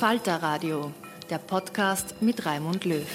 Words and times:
Falter 0.00 0.36
Radio, 0.36 0.92
der 1.28 1.36
Podcast 1.36 2.22
mit 2.22 2.46
Raimund 2.46 2.86
Löw. 2.86 3.06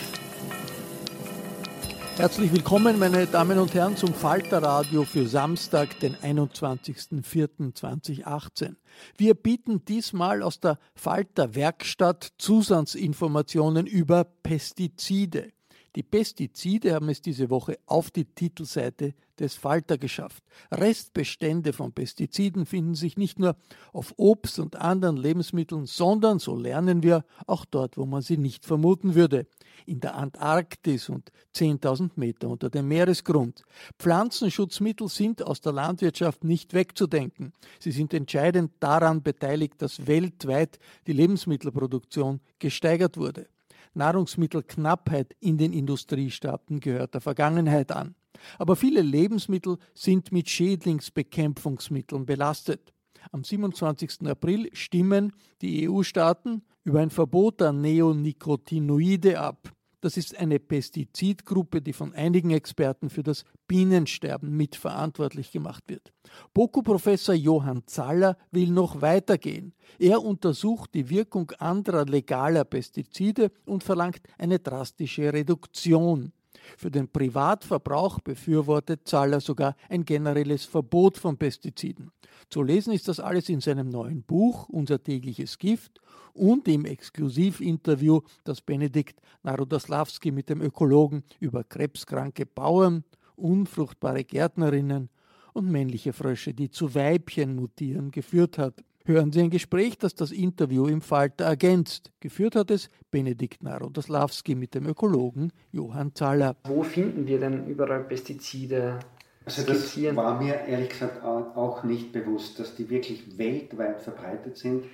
Herzlich 2.16 2.54
willkommen, 2.54 3.00
meine 3.00 3.26
Damen 3.26 3.58
und 3.58 3.74
Herren, 3.74 3.98
zum 3.98 4.14
Falterradio 4.14 5.04
für 5.04 5.26
Samstag, 5.26 6.00
den 6.02 6.16
21.04.2018. 6.18 8.76
Wir 9.18 9.34
bieten 9.34 9.84
diesmal 9.86 10.44
aus 10.44 10.60
der 10.60 10.78
Falter 10.94 11.56
Werkstatt 11.56 12.34
Zusatzinformationen 12.38 13.88
über 13.88 14.24
Pestizide. 14.24 15.54
Die 15.96 16.04
Pestizide 16.04 16.94
haben 16.94 17.10
es 17.10 17.20
diese 17.20 17.50
Woche 17.50 17.80
auf 17.88 18.12
die 18.12 18.26
Titelseite 18.26 19.16
des 19.40 19.56
Falter 19.56 19.98
geschafft. 19.98 20.44
Restbestände 20.72 21.74
von 21.74 21.92
Pestiziden 21.92 22.66
finden 22.66 22.96
sich 22.96 23.18
nicht 23.18 23.40
nur 23.40 23.56
auf 23.94 24.14
Obst 24.18 24.60
und 24.60 24.76
anderen 24.76 25.18
Lebensmitteln, 25.18 25.86
sondern, 25.86 26.40
so 26.40 26.56
lernen 26.56 27.04
wir, 27.04 27.26
auch 27.48 27.66
dort, 27.66 27.98
wo 27.98 28.06
man 28.06 28.22
sie 28.22 28.38
nicht 28.38 28.66
vermuten 28.66 29.16
würde. 29.16 29.48
In 29.86 30.00
der 30.00 30.16
Antarktis 30.16 31.10
und 31.10 31.32
10.000 31.56 32.12
Meter 32.16 32.50
unter 32.50 32.70
dem 32.70 32.88
Meeresgrund. 32.88 33.64
Pflanzenschutzmittel 34.00 35.10
sind 35.10 35.44
aus 35.44 35.62
der 35.62 35.74
Landwirtschaft 35.74 36.44
nicht 36.44 36.74
wegzudenken. 36.74 37.54
Sie 37.80 37.92
sind 37.92 38.14
entscheidend 38.14 38.72
daran 38.80 39.22
beteiligt, 39.22 39.82
dass 39.82 40.08
weltweit 40.08 40.80
die 41.08 41.14
Lebensmittelproduktion 41.14 42.40
gesteigert 42.60 43.18
wurde. 43.18 43.48
Nahrungsmittelknappheit 43.96 45.36
in 45.40 45.58
den 45.58 45.74
Industriestaaten 45.74 46.80
gehört 46.80 47.14
der 47.14 47.22
Vergangenheit 47.22 47.92
an. 47.92 48.16
Aber 48.58 48.76
viele 48.76 49.02
Lebensmittel 49.02 49.78
sind 49.94 50.32
mit 50.32 50.50
Schädlingsbekämpfungsmitteln 50.50 52.26
belastet. 52.26 52.94
Am 53.32 53.44
27. 53.44 54.28
April 54.28 54.70
stimmen 54.74 55.34
die 55.62 55.90
EU-Staaten 55.90 56.62
über 56.84 57.00
ein 57.00 57.10
Verbot 57.10 57.60
der 57.60 57.74
Neonicotinoide 57.74 59.40
ab. 59.40 59.72
Das 60.06 60.18
ist 60.18 60.38
eine 60.38 60.60
Pestizidgruppe, 60.60 61.82
die 61.82 61.92
von 61.92 62.14
einigen 62.14 62.52
Experten 62.52 63.10
für 63.10 63.24
das 63.24 63.44
Bienensterben 63.68 64.56
mitverantwortlich 64.56 65.52
gemacht 65.52 65.84
wird. 65.88 66.14
BOKU-Professor 66.54 67.34
Johann 67.34 67.88
Zaller 67.88 68.38
will 68.52 68.70
noch 68.70 69.02
weitergehen. 69.02 69.74
Er 69.98 70.22
untersucht 70.22 70.94
die 70.94 71.10
Wirkung 71.10 71.50
anderer 71.58 72.06
legaler 72.06 72.66
Pestizide 72.66 73.52
und 73.66 73.84
verlangt 73.84 74.22
eine 74.38 74.60
drastische 74.60 75.34
Reduktion. 75.34 76.34
Für 76.78 76.92
den 76.92 77.08
Privatverbrauch 77.08 78.20
befürwortet 78.20 79.08
Zaller 79.08 79.40
sogar 79.40 79.76
ein 79.90 80.06
generelles 80.06 80.66
Verbot 80.66 81.18
von 81.18 81.38
Pestiziden. 81.38 82.12
Zu 82.50 82.64
lesen 82.64 82.94
ist 82.94 83.08
das 83.08 83.20
alles 83.20 83.50
in 83.50 83.62
seinem 83.62 83.90
neuen 83.90 84.24
Buch 84.24 84.70
Unser 84.70 85.02
tägliches 85.02 85.58
Gift 85.58 86.00
und 86.34 86.68
im 86.68 86.86
Exklusivinterview, 86.86 88.22
das 88.44 88.62
Benedikt 88.62 89.22
Narodoslawski 89.44 90.32
mit 90.32 90.50
dem 90.50 90.62
Ökologen 90.62 91.24
über 91.40 91.64
krebskranke 91.64 92.46
Bauern, 92.46 93.04
unfruchtbare 93.36 94.24
Gärtnerinnen 94.24 95.10
und 95.54 95.72
männliche 95.72 96.14
Frösche, 96.14 96.54
die 96.54 96.70
zu 96.70 96.94
Weibchen 96.94 97.56
mutieren, 97.56 98.12
geführt 98.12 98.58
hat. 98.58 98.84
Hören 99.08 99.32
Sie 99.32 99.42
ein 99.42 99.52
Gespräch, 99.52 100.00
das 100.00 100.16
das 100.16 100.32
Interview 100.32 100.88
im 100.88 101.00
Falter 101.00 101.46
ergänzt. 101.46 102.12
Geführt 102.22 102.56
hat 102.56 102.72
es 102.72 102.90
Benedikt 103.12 103.62
Narodoslawski 103.62 104.56
mit 104.56 104.74
dem 104.74 104.88
Ökologen 104.88 105.52
Johann 105.72 106.16
Zaller. 106.16 106.56
Wo 106.64 106.82
finden 106.82 107.28
wir 107.28 107.40
denn 107.40 107.68
überall 107.68 108.04
Pestizide? 108.04 108.98
Also 109.46 109.62
das 109.62 109.96
war 110.16 110.42
mir 110.42 110.56
ehrlich 110.56 110.90
gesagt 110.90 111.24
auch 111.24 111.84
nicht 111.84 112.14
bewusst, 112.14 112.60
dass 112.60 112.76
die 112.76 112.90
wirklich 112.90 113.38
weltweit 113.38 114.02
verbreitet 114.02 114.58
sind. 114.58 114.86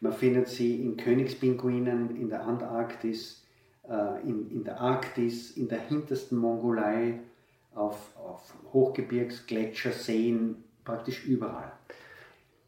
Man 0.00 0.14
findet 0.14 0.48
sie 0.48 0.80
in 0.80 0.96
Königspinguinen, 0.96 2.16
in 2.16 2.30
der 2.30 2.46
Antarktis, 2.46 3.42
äh, 3.86 4.22
in, 4.26 4.50
in 4.50 4.64
der 4.64 4.80
Arktis, 4.80 5.50
in 5.58 5.68
der 5.68 5.80
hintersten 5.80 6.38
Mongolei, 6.38 7.20
auf, 7.74 8.16
auf 8.16 8.54
Hochgebirgsgletscherseen, 8.72 10.56
praktisch 10.84 11.26
überall. 11.26 11.72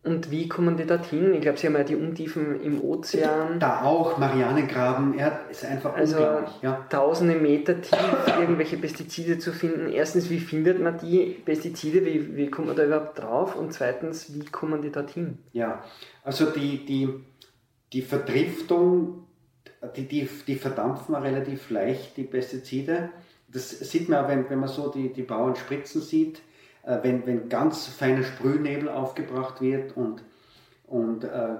Und 0.03 0.31
wie 0.31 0.49
kommen 0.49 0.78
die 0.78 0.87
dorthin? 0.87 1.34
Ich 1.34 1.43
glaube, 1.43 1.59
Sie 1.59 1.66
haben 1.66 1.75
ja 1.75 1.84
die 1.84 1.94
Untiefen 1.94 2.59
im 2.62 2.83
Ozean. 2.83 3.61
Da 3.61 3.83
auch, 3.83 4.16
Marianengraben, 4.16 5.19
ja, 5.19 5.41
ist 5.50 5.62
einfach 5.66 5.94
also 5.94 6.16
unglaublich. 6.16 6.62
Ja. 6.62 6.87
Tausende 6.88 7.34
Meter 7.34 7.83
tief 7.83 7.99
irgendwelche 8.41 8.78
Pestizide 8.78 9.38
zu 9.38 9.53
finden. 9.53 9.93
Erstens, 9.93 10.31
wie 10.31 10.38
findet 10.38 10.81
man 10.81 10.97
die 10.99 11.37
Pestizide? 11.44 12.06
Wie, 12.06 12.34
wie 12.34 12.49
kommt 12.49 12.69
man 12.69 12.77
da 12.77 12.84
überhaupt 12.87 13.19
drauf? 13.19 13.56
Und 13.56 13.75
zweitens, 13.75 14.33
wie 14.34 14.47
kommen 14.47 14.81
die 14.81 14.91
dorthin? 14.91 15.37
Ja, 15.53 15.84
also 16.25 16.47
die, 16.47 16.87
die, 16.87 17.11
die 17.93 18.00
Verdriftung, 18.00 19.27
die, 19.97 20.08
die, 20.08 20.26
die 20.47 20.55
verdampfen 20.55 21.14
relativ 21.14 21.69
leicht, 21.69 22.17
die 22.17 22.25
Pestizide. 22.25 23.11
Das 23.49 23.69
sieht 23.69 24.08
man, 24.08 24.26
wenn, 24.29 24.49
wenn 24.49 24.61
man 24.61 24.69
so 24.70 24.91
die, 24.91 25.12
die 25.12 25.25
Bauern 25.25 25.56
spritzen 25.56 26.00
sieht 26.00 26.41
wenn, 27.02 27.26
wenn 27.26 27.48
ganz 27.48 27.87
feiner 27.87 28.22
Sprühnebel 28.22 28.88
aufgebracht 28.88 29.60
wird 29.60 29.96
und, 29.96 30.22
und 30.87 31.25
äh, 31.25 31.56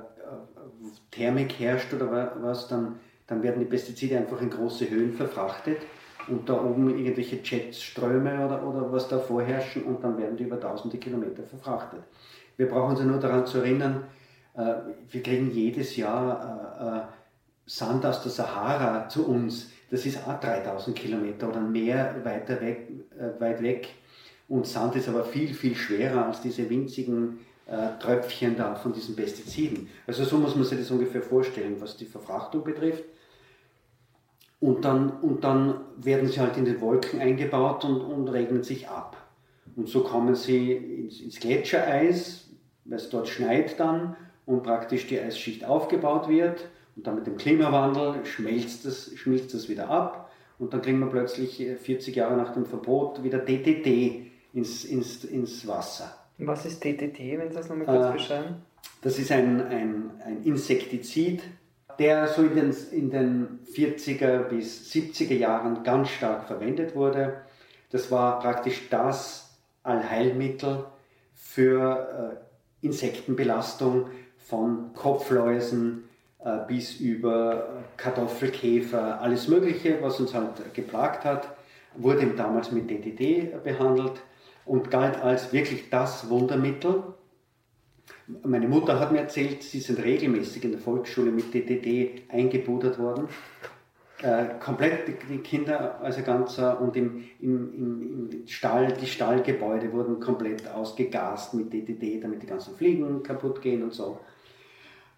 Thermik 1.11 1.59
herrscht 1.59 1.93
oder 1.93 2.33
was, 2.41 2.69
dann, 2.69 3.01
dann 3.27 3.43
werden 3.43 3.61
die 3.61 3.67
Pestizide 3.67 4.19
einfach 4.19 4.41
in 4.41 4.51
große 4.51 4.89
Höhen 4.89 5.13
verfrachtet 5.13 5.79
und 6.29 6.49
da 6.49 6.63
oben 6.63 6.91
irgendwelche 6.91 7.41
Jetströme 7.43 8.45
oder, 8.45 8.67
oder 8.67 8.93
was 8.93 9.09
da 9.09 9.19
vorherrschen 9.19 9.85
und 9.85 10.03
dann 10.03 10.17
werden 10.19 10.37
die 10.37 10.45
über 10.45 10.61
tausende 10.61 10.99
Kilometer 10.99 11.43
verfrachtet. 11.43 12.01
Wir 12.57 12.69
brauchen 12.69 12.97
uns 12.97 13.01
nur 13.01 13.19
daran 13.19 13.47
zu 13.47 13.59
erinnern, 13.59 14.05
äh, 14.55 14.75
wir 15.11 15.23
kriegen 15.23 15.51
jedes 15.51 15.97
Jahr 15.97 16.79
äh, 16.81 16.99
äh, 16.99 17.03
Sand 17.67 18.05
aus 18.05 18.23
der 18.23 18.33
Sahara 18.33 19.09
zu 19.09 19.27
uns. 19.27 19.71
Das 19.91 20.07
ist 20.07 20.27
auch 20.27 20.39
3000 20.41 20.97
Kilometer 20.97 21.49
oder 21.49 21.61
mehr 21.61 22.17
weiter 22.25 22.61
weg, 22.61 22.89
äh, 23.19 23.41
weit 23.41 23.63
weg. 23.63 23.89
Und 24.51 24.67
Sand 24.67 24.97
ist 24.97 25.09
aber 25.09 25.23
viel, 25.25 25.55
viel 25.55 25.77
schwerer 25.77 26.27
als 26.27 26.41
diese 26.41 26.69
winzigen 26.69 27.39
äh, 27.67 27.97
Tröpfchen 28.01 28.57
da 28.57 28.75
von 28.75 28.93
diesen 28.93 29.15
Pestiziden. 29.15 29.89
Also 30.09 30.25
so 30.25 30.39
muss 30.39 30.57
man 30.57 30.65
sich 30.65 30.77
das 30.77 30.91
ungefähr 30.91 31.23
vorstellen, 31.23 31.77
was 31.79 31.97
die 31.97 32.05
Verfrachtung 32.05 32.65
betrifft. 32.65 33.05
Und 34.59 34.85
dann, 34.85 35.11
und 35.21 35.45
dann 35.45 35.83
werden 35.99 36.29
sie 36.29 36.41
halt 36.41 36.57
in 36.57 36.65
den 36.65 36.81
Wolken 36.81 37.21
eingebaut 37.21 37.85
und, 37.85 38.01
und 38.01 38.27
regnen 38.27 38.65
sich 38.65 38.89
ab. 38.89 39.17
Und 39.77 39.89
so 39.89 40.03
kommen 40.03 40.35
sie 40.35 40.73
ins, 40.73 41.21
ins 41.21 41.39
Gletschereis, 41.39 42.49
weil 42.87 42.99
es 42.99 43.09
dort 43.09 43.29
schneit 43.29 43.79
dann 43.79 44.17
und 44.47 44.65
praktisch 44.65 45.07
die 45.07 45.21
Eisschicht 45.21 45.65
aufgebaut 45.65 46.29
wird. 46.29 46.67
Und 46.97 47.07
dann 47.07 47.15
mit 47.15 47.29
dem 47.29 47.37
Klimawandel 47.37 48.27
schmilzt 48.27 48.85
es, 48.85 49.17
schmilzt 49.17 49.55
es 49.55 49.69
wieder 49.69 49.89
ab. 49.89 50.33
Und 50.59 50.75
dann 50.75 50.83
kriegen 50.83 50.99
wir 50.99 51.07
plötzlich 51.07 51.65
40 51.81 52.17
Jahre 52.17 52.37
nach 52.37 52.53
dem 52.53 52.67
Verbot 52.67 53.23
wieder 53.23 53.39
DDT 53.39 54.30
ins, 54.53 54.85
ins, 54.85 55.25
ins 55.25 55.67
Wasser. 55.67 56.15
Was 56.39 56.65
ist 56.65 56.83
DDT, 56.83 57.39
wenn 57.39 57.51
Sie 57.51 57.57
das 57.57 57.69
nochmal 57.69 57.87
kurz 57.87 58.09
äh, 58.09 58.13
beschreiben? 58.13 58.55
Das 59.03 59.19
ist 59.19 59.31
ein, 59.31 59.61
ein, 59.67 60.11
ein 60.25 60.43
Insektizid, 60.45 61.43
der 61.99 62.29
so 62.29 62.43
in 62.43 62.55
den, 62.55 62.77
in 62.93 63.11
den 63.11 63.59
40er 63.75 64.45
bis 64.45 64.91
70er 64.91 65.35
Jahren 65.35 65.83
ganz 65.83 66.11
stark 66.11 66.47
verwendet 66.47 66.95
wurde. 66.95 67.43
Das 67.91 68.11
war 68.11 68.41
praktisch 68.41 68.89
das 68.89 69.59
Allheilmittel 69.83 70.85
für 71.35 72.41
äh, 72.83 72.87
Insektenbelastung 72.87 74.07
von 74.39 74.93
Kopfläusen 74.95 76.05
äh, 76.43 76.59
bis 76.67 76.99
über 77.01 77.85
Kartoffelkäfer, 77.97 79.21
alles 79.21 79.49
Mögliche, 79.49 80.01
was 80.01 80.21
uns 80.21 80.33
halt 80.35 80.73
geplagt 80.73 81.25
hat, 81.25 81.55
wurde 81.97 82.27
damals 82.29 82.73
mit 82.73 82.89
DDT 82.89 83.63
behandelt 83.63 84.23
und 84.71 84.89
galt 84.89 85.21
als 85.21 85.53
wirklich 85.53 85.91
das 85.91 86.31
Wundermittel. 86.31 87.03
Meine 88.45 88.69
Mutter 88.69 89.01
hat 89.01 89.11
mir 89.11 89.19
erzählt, 89.19 89.65
sie 89.65 89.81
sind 89.81 89.99
regelmäßig 89.99 90.63
in 90.63 90.71
der 90.71 90.81
Volksschule 90.81 91.33
mit 91.33 91.53
DDT 91.53 92.31
eingebudert 92.31 92.97
worden. 93.01 93.27
Äh, 94.23 94.61
komplett 94.61 95.09
die 95.29 95.39
Kinder, 95.39 96.01
also 96.01 96.23
ganzer 96.23 96.81
und 96.81 96.95
im, 96.95 97.25
im, 97.41 98.31
im, 98.31 98.47
Stall, 98.47 98.93
die 98.93 99.07
Stallgebäude 99.07 99.93
wurden 99.93 100.21
komplett 100.21 100.69
ausgegast 100.69 101.53
mit 101.55 101.73
DDT, 101.73 102.23
damit 102.23 102.41
die 102.41 102.47
ganzen 102.47 102.77
Fliegen 102.77 103.25
kaputt 103.25 103.61
gehen 103.63 103.83
und 103.83 103.93
so. 103.93 104.21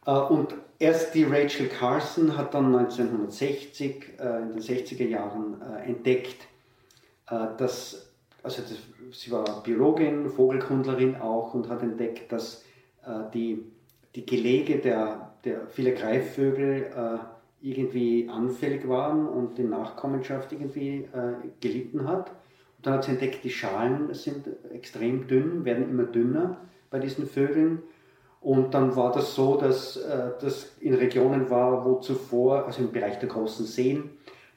Äh, 0.07 0.13
und 0.13 0.55
erst 0.79 1.15
die 1.15 1.25
Rachel 1.25 1.69
Carson 1.69 2.39
hat 2.39 2.55
dann 2.55 2.75
1960, 2.75 4.19
äh, 4.19 4.43
in 4.45 4.53
den 4.53 4.61
60er 4.61 5.07
Jahren, 5.07 5.61
äh, 5.61 5.91
entdeckt, 5.91 6.47
äh, 7.29 7.49
dass 7.59 8.12
also 8.43 8.63
sie 9.13 9.31
war 9.31 9.63
Biologin, 9.63 10.29
Vogelkundlerin 10.29 11.17
auch 11.17 11.55
und 11.55 11.69
hat 11.69 11.83
entdeckt, 11.83 12.33
dass 12.33 12.65
äh, 13.05 13.31
die, 13.33 13.65
die 14.15 14.27
Gelege 14.27 14.79
der, 14.79 15.35
der 15.45 15.67
vieler 15.69 15.93
Greifvögel 15.93 16.91
äh, 16.95 17.19
irgendwie 17.63 18.29
anfällig 18.29 18.89
waren 18.89 19.27
und 19.29 19.57
die 19.59 19.65
Nachkommenschaft 19.65 20.53
irgendwie 20.53 21.09
äh, 21.13 21.49
gelitten 21.61 22.09
hat. 22.09 22.31
Und 22.31 22.87
dann 22.87 22.95
hat 22.95 23.05
sie 23.05 23.13
entdeckt, 23.13 23.45
die 23.45 23.51
Schalen 23.51 24.13
sind 24.15 24.49
extrem 24.73 25.29
dünn, 25.29 25.65
werden 25.65 25.89
immer 25.89 26.05
dünner 26.05 26.59
bei 26.91 26.99
diesen 26.99 27.27
Vögeln. 27.27 27.83
Und 28.41 28.75
dann 28.75 28.97
war 28.97 29.13
das 29.13 29.37
so, 29.37 29.57
dass 29.57 29.97
äh, 29.97 30.31
das 30.41 30.77
in 30.81 30.95
Regionen 30.95 31.49
war, 31.49 31.85
wo 31.85 32.01
zuvor, 32.01 32.67
also 32.67 32.83
im 32.83 32.91
Bereich 32.91 33.21
der 33.21 33.29
großen 33.29 33.65
Seen, 33.67 34.11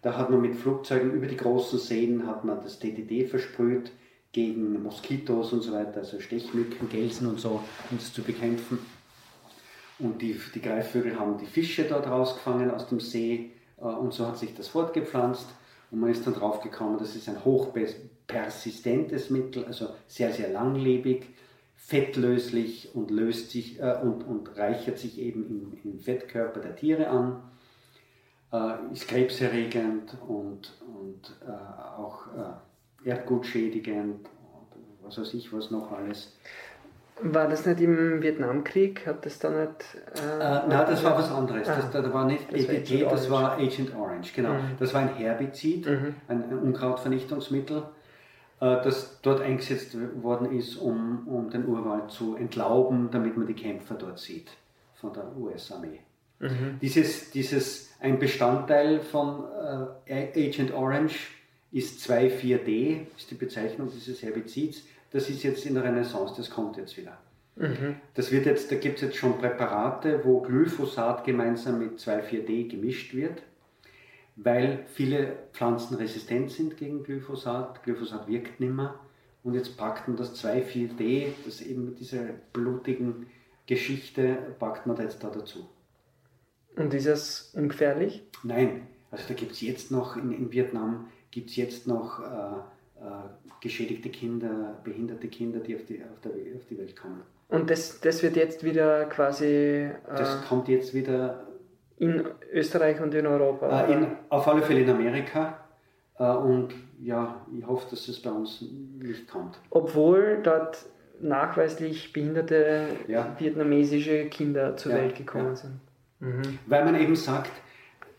da 0.05 0.15
hat 0.15 0.29
man 0.29 0.39
mit 0.39 0.55
Flugzeugen 0.55 1.13
über 1.13 1.25
die 1.25 1.35
großen 1.35 1.79
Seen 1.79 2.27
hat 2.27 2.45
man 2.45 2.61
das 2.61 2.77
DDT 2.77 3.27
versprüht 3.27 3.91
gegen 4.33 4.83
Moskitos 4.83 5.51
und 5.51 5.63
so 5.63 5.73
weiter, 5.73 6.01
also 6.01 6.19
Stechmücken, 6.19 6.89
Gelsen 6.89 7.25
und 7.25 7.39
so, 7.39 7.63
um 7.89 7.97
das 7.97 8.13
zu 8.13 8.21
bekämpfen. 8.21 8.77
Und 9.97 10.21
die, 10.21 10.39
die 10.53 10.61
Greifvögel 10.61 11.19
haben 11.19 11.39
die 11.39 11.47
Fische 11.47 11.85
dort 11.85 12.05
rausgefangen 12.05 12.69
aus 12.69 12.87
dem 12.87 12.99
See 12.99 13.49
äh, 13.77 13.85
und 13.85 14.13
so 14.13 14.27
hat 14.27 14.37
sich 14.37 14.53
das 14.53 14.67
fortgepflanzt. 14.67 15.47
Und 15.89 16.01
man 16.01 16.11
ist 16.11 16.27
dann 16.27 16.35
drauf 16.35 16.61
gekommen, 16.61 16.99
das 16.99 17.15
ist 17.15 17.27
ein 17.27 17.43
hochpersistentes 17.43 19.31
Mittel, 19.31 19.65
also 19.65 19.87
sehr, 20.07 20.31
sehr 20.31 20.49
langlebig, 20.49 21.25
fettlöslich 21.77 22.93
und 22.93 23.09
löst 23.09 23.49
sich 23.49 23.79
äh, 23.79 23.97
und, 24.03 24.21
und 24.21 24.55
reichert 24.55 24.99
sich 24.99 25.17
eben 25.19 25.47
im, 25.83 25.93
im 25.93 25.99
Fettkörper 25.99 26.59
der 26.59 26.75
Tiere 26.75 27.07
an 27.07 27.41
äh, 28.51 28.93
ist 28.93 29.07
krebserregend 29.07 30.17
und, 30.27 30.73
und 30.87 31.35
äh, 31.45 31.99
auch 31.99 32.27
äh, 32.27 33.09
erdgutschädigend 33.09 34.27
und 34.27 35.05
was 35.05 35.19
weiß 35.19 35.33
ich, 35.33 35.53
was 35.53 35.71
noch 35.71 35.91
alles. 35.91 36.33
War 37.21 37.47
das 37.47 37.65
nicht 37.65 37.79
im 37.79 38.21
Vietnamkrieg? 38.21 39.07
Hat 39.07 39.25
das 39.25 39.39
da 39.39 39.49
nicht. 39.49 39.85
Äh, 40.15 40.35
äh, 40.35 40.67
nein, 40.67 40.69
das 40.69 41.01
war 41.03 41.17
was 41.17 41.31
anderes. 41.31 41.67
Ah, 41.69 41.75
das, 41.77 41.91
das, 41.91 42.13
war 42.13 42.25
nicht 42.25 42.51
das 42.51 42.65
EDT, 42.65 43.05
war 43.05 43.11
das 43.11 43.29
war 43.29 43.51
Agent 43.53 43.95
Orange, 43.95 44.33
genau. 44.35 44.53
Mhm. 44.53 44.75
Das 44.79 44.93
war 44.93 45.01
ein 45.01 45.15
Herbizid, 45.15 45.85
mhm. 45.85 46.15
ein, 46.27 46.43
ein 46.43 46.59
Unkrautvernichtungsmittel, 46.59 47.83
äh, 48.59 48.83
das 48.83 49.21
dort 49.21 49.39
eingesetzt 49.39 49.95
worden 50.21 50.51
ist, 50.51 50.75
um, 50.75 51.25
um 51.27 51.49
den 51.49 51.65
Urwald 51.65 52.11
zu 52.11 52.35
entlauben, 52.35 53.09
damit 53.11 53.37
man 53.37 53.47
die 53.47 53.53
Kämpfer 53.53 53.95
dort 53.95 54.19
sieht 54.19 54.49
von 54.95 55.13
der 55.13 55.37
US-Armee. 55.37 56.01
Mhm. 56.39 56.79
Dieses, 56.81 57.31
dieses, 57.31 57.84
ein 57.99 58.19
Bestandteil 58.19 58.99
von 58.99 59.43
äh, 60.05 60.47
Agent 60.47 60.73
Orange 60.73 61.31
ist 61.71 62.09
2,4-D, 62.09 63.07
ist 63.17 63.31
die 63.31 63.35
Bezeichnung 63.35 63.89
dieses 63.93 64.21
Herbizids. 64.21 64.83
Das 65.11 65.29
ist 65.29 65.43
jetzt 65.43 65.65
in 65.65 65.75
der 65.75 65.83
Renaissance, 65.83 66.33
das 66.37 66.49
kommt 66.49 66.77
jetzt 66.77 66.97
wieder. 66.97 67.17
Mhm. 67.55 67.95
Das 68.13 68.31
wird 68.31 68.45
jetzt, 68.45 68.71
da 68.71 68.75
gibt 68.75 68.97
es 68.97 69.01
jetzt 69.01 69.17
schon 69.17 69.37
Präparate, 69.37 70.21
wo 70.23 70.41
Glyphosat 70.41 71.23
gemeinsam 71.23 71.79
mit 71.79 71.99
2,4-D 71.99 72.63
gemischt 72.65 73.13
wird, 73.13 73.41
weil 74.35 74.85
viele 74.93 75.37
Pflanzen 75.53 75.95
resistent 75.95 76.51
sind 76.51 76.77
gegen 76.77 77.03
Glyphosat. 77.03 77.83
Glyphosat 77.83 78.27
wirkt 78.27 78.59
nicht 78.59 78.73
mehr. 78.73 78.95
Und 79.43 79.53
jetzt 79.53 79.77
packt 79.77 80.07
man 80.07 80.17
das 80.17 80.43
2,4-D, 80.43 81.33
das 81.45 81.61
eben 81.61 81.85
mit 81.85 81.99
dieser 81.99 82.23
blutigen 82.51 83.27
Geschichte, 83.67 84.37
packt 84.59 84.85
man 84.85 84.95
da 84.95 85.03
jetzt 85.03 85.23
da 85.23 85.29
dazu. 85.29 85.69
Und 86.75 86.93
ist 86.93 87.05
es 87.05 87.53
ungefährlich? 87.55 88.23
Nein, 88.43 88.87
also 89.11 89.23
da 89.27 89.33
gibt 89.33 89.53
es 89.53 89.61
jetzt 89.61 89.91
noch, 89.91 90.17
in, 90.17 90.31
in 90.31 90.51
Vietnam 90.51 91.07
gibt 91.31 91.49
es 91.49 91.55
jetzt 91.55 91.87
noch 91.87 92.19
äh, 92.19 92.23
äh, 93.01 93.09
geschädigte 93.61 94.09
Kinder, 94.09 94.79
behinderte 94.83 95.27
Kinder, 95.27 95.59
die 95.59 95.75
auf 95.75 95.85
die, 95.85 96.01
auf, 96.03 96.19
der, 96.21 96.31
auf 96.31 96.65
die 96.69 96.77
Welt 96.77 96.95
kommen. 96.95 97.21
Und 97.47 97.69
das, 97.69 97.99
das 98.01 98.23
wird 98.23 98.35
jetzt 98.35 98.63
wieder 98.63 99.05
quasi... 99.05 99.45
Äh, 99.45 99.91
das 100.07 100.45
kommt 100.47 100.67
jetzt 100.67 100.93
wieder... 100.93 101.47
In 101.97 102.25
Österreich 102.51 102.99
und 102.99 103.13
in 103.13 103.25
Europa? 103.25 103.85
Äh, 103.85 103.93
in, 103.93 104.07
auf 104.29 104.47
alle 104.47 104.61
Fälle 104.61 104.81
in 104.81 104.89
Amerika. 104.89 105.59
Äh, 106.19 106.23
und 106.25 106.73
ja, 106.99 107.45
ich 107.57 107.65
hoffe, 107.65 107.87
dass 107.91 108.07
es 108.07 108.21
bei 108.21 108.31
uns 108.31 108.63
nicht 108.99 109.29
kommt. 109.29 109.59
Obwohl 109.69 110.39
dort 110.43 110.85
nachweislich 111.21 112.11
behinderte 112.11 112.87
ja. 113.07 113.35
vietnamesische 113.39 114.25
Kinder 114.25 114.75
zur 114.75 114.91
ja, 114.91 114.97
Welt 114.99 115.15
gekommen 115.15 115.49
ja. 115.49 115.55
sind. 115.55 115.79
Mhm. 116.25 116.59
Weil 116.65 116.85
man 116.85 116.99
eben 116.99 117.15
sagt, 117.15 117.51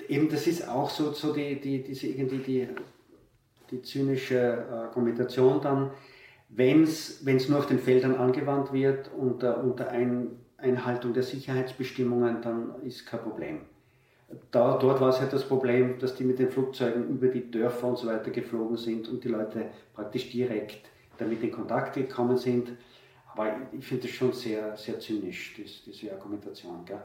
eben 0.09 0.29
das 0.29 0.47
ist 0.47 0.69
auch 0.69 0.91
so, 0.91 1.13
so 1.13 1.33
die, 1.33 1.61
die, 1.61 1.83
diese, 1.83 2.07
irgendwie 2.07 2.39
die, 2.39 2.69
die 3.71 3.83
zynische 3.83 4.65
Argumentation 4.71 5.61
dann, 5.61 5.91
wenn 6.49 6.85
es 6.85 7.49
nur 7.49 7.59
auf 7.59 7.67
den 7.67 7.81
Feldern 7.81 8.15
angewandt 8.15 8.73
wird 8.73 9.11
unter, 9.13 9.63
unter 9.63 9.91
ein, 9.91 10.39
Einhaltung 10.59 11.13
der 11.13 11.25
Sicherheitsbestimmungen, 11.25 12.41
dann 12.41 12.83
ist 12.83 13.05
kein 13.07 13.21
Problem. 13.21 13.61
Da, 14.51 14.79
dort 14.79 15.01
war 15.01 15.11
es 15.11 15.21
halt 15.21 15.33
das 15.33 15.47
Problem, 15.47 15.99
dass 15.99 16.15
die 16.15 16.25
mit 16.25 16.39
den 16.39 16.51
Flugzeugen 16.51 17.09
über 17.11 17.29
die 17.29 17.51
Dörfer 17.51 17.89
und 17.89 17.99
so 17.99 18.07
weiter 18.07 18.31
geflogen 18.31 18.77
sind 18.77 19.09
und 19.09 19.23
die 19.23 19.29
Leute 19.29 19.67
praktisch 19.95 20.31
direkt 20.31 20.89
damit 21.19 21.43
in 21.43 21.53
Kontakt 21.53 21.95
gekommen 21.95 22.37
sind. 22.37 22.73
Aber 23.33 23.55
ich 23.73 23.87
finde 23.87 24.05
das 24.05 24.13
schon 24.13 24.33
sehr, 24.33 24.77
sehr 24.77 24.99
zynisch, 24.99 25.55
diese 25.85 26.13
Argumentation. 26.13 26.85
Gell? 26.85 27.03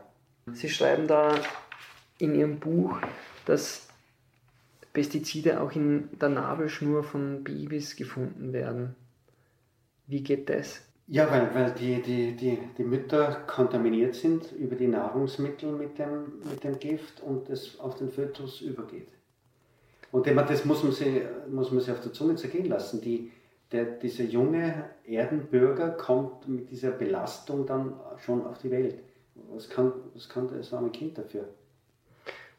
Sie 0.48 0.70
schreiben 0.70 1.08
da 1.08 1.36
in 2.18 2.36
Ihrem 2.36 2.60
Buch, 2.60 3.00
dass 3.46 3.88
Pestizide 4.94 5.62
auch 5.62 5.72
in 5.72 6.10
der 6.20 6.30
Nabelschnur 6.30 7.04
von 7.04 7.44
Babys 7.44 7.96
gefunden 7.96 8.52
werden. 8.54 8.96
Wie 10.08 10.22
geht 10.22 10.50
das? 10.50 10.82
Ja, 11.08 11.30
weil, 11.30 11.54
weil 11.54 11.72
die, 11.72 12.02
die, 12.02 12.36
die, 12.36 12.58
die 12.78 12.84
Mütter 12.84 13.44
kontaminiert 13.48 14.16
sind 14.16 14.52
über 14.54 14.76
die 14.76 14.88
Nahrungsmittel 14.88 15.72
mit 15.72 16.00
dem, 16.00 16.40
mit 16.50 16.64
dem 16.64 16.80
Gift 16.80 17.22
und 17.22 17.50
es 17.50 17.80
auf 17.80 17.96
den 17.96 18.10
Fötus 18.10 18.62
übergeht. 18.62 19.10
Und 20.12 20.28
das 20.28 20.66
muss 20.66 20.84
man, 20.84 20.92
sich, 20.92 21.22
muss 21.50 21.72
man 21.72 21.82
sich 21.82 21.92
auf 21.92 22.02
der 22.02 22.14
Zunge 22.14 22.36
zergehen 22.36 22.66
lassen. 22.66 23.02
Die, 23.02 23.32
der, 23.72 23.86
dieser 23.86 24.26
junge 24.26 24.90
Erdenbürger 25.06 25.92
kommt 25.92 26.48
mit 26.48 26.70
dieser 26.70 26.92
Belastung 26.92 27.66
dann 27.66 27.94
schon 28.18 28.46
auf 28.46 28.58
die 28.58 28.72
Welt. 28.72 29.00
Was 29.50 29.70
kann, 29.70 29.94
was 30.14 30.30
kann 30.30 30.48
das 30.48 30.74
arme 30.74 30.90
Kind 30.90 31.18
dafür? 31.18 31.50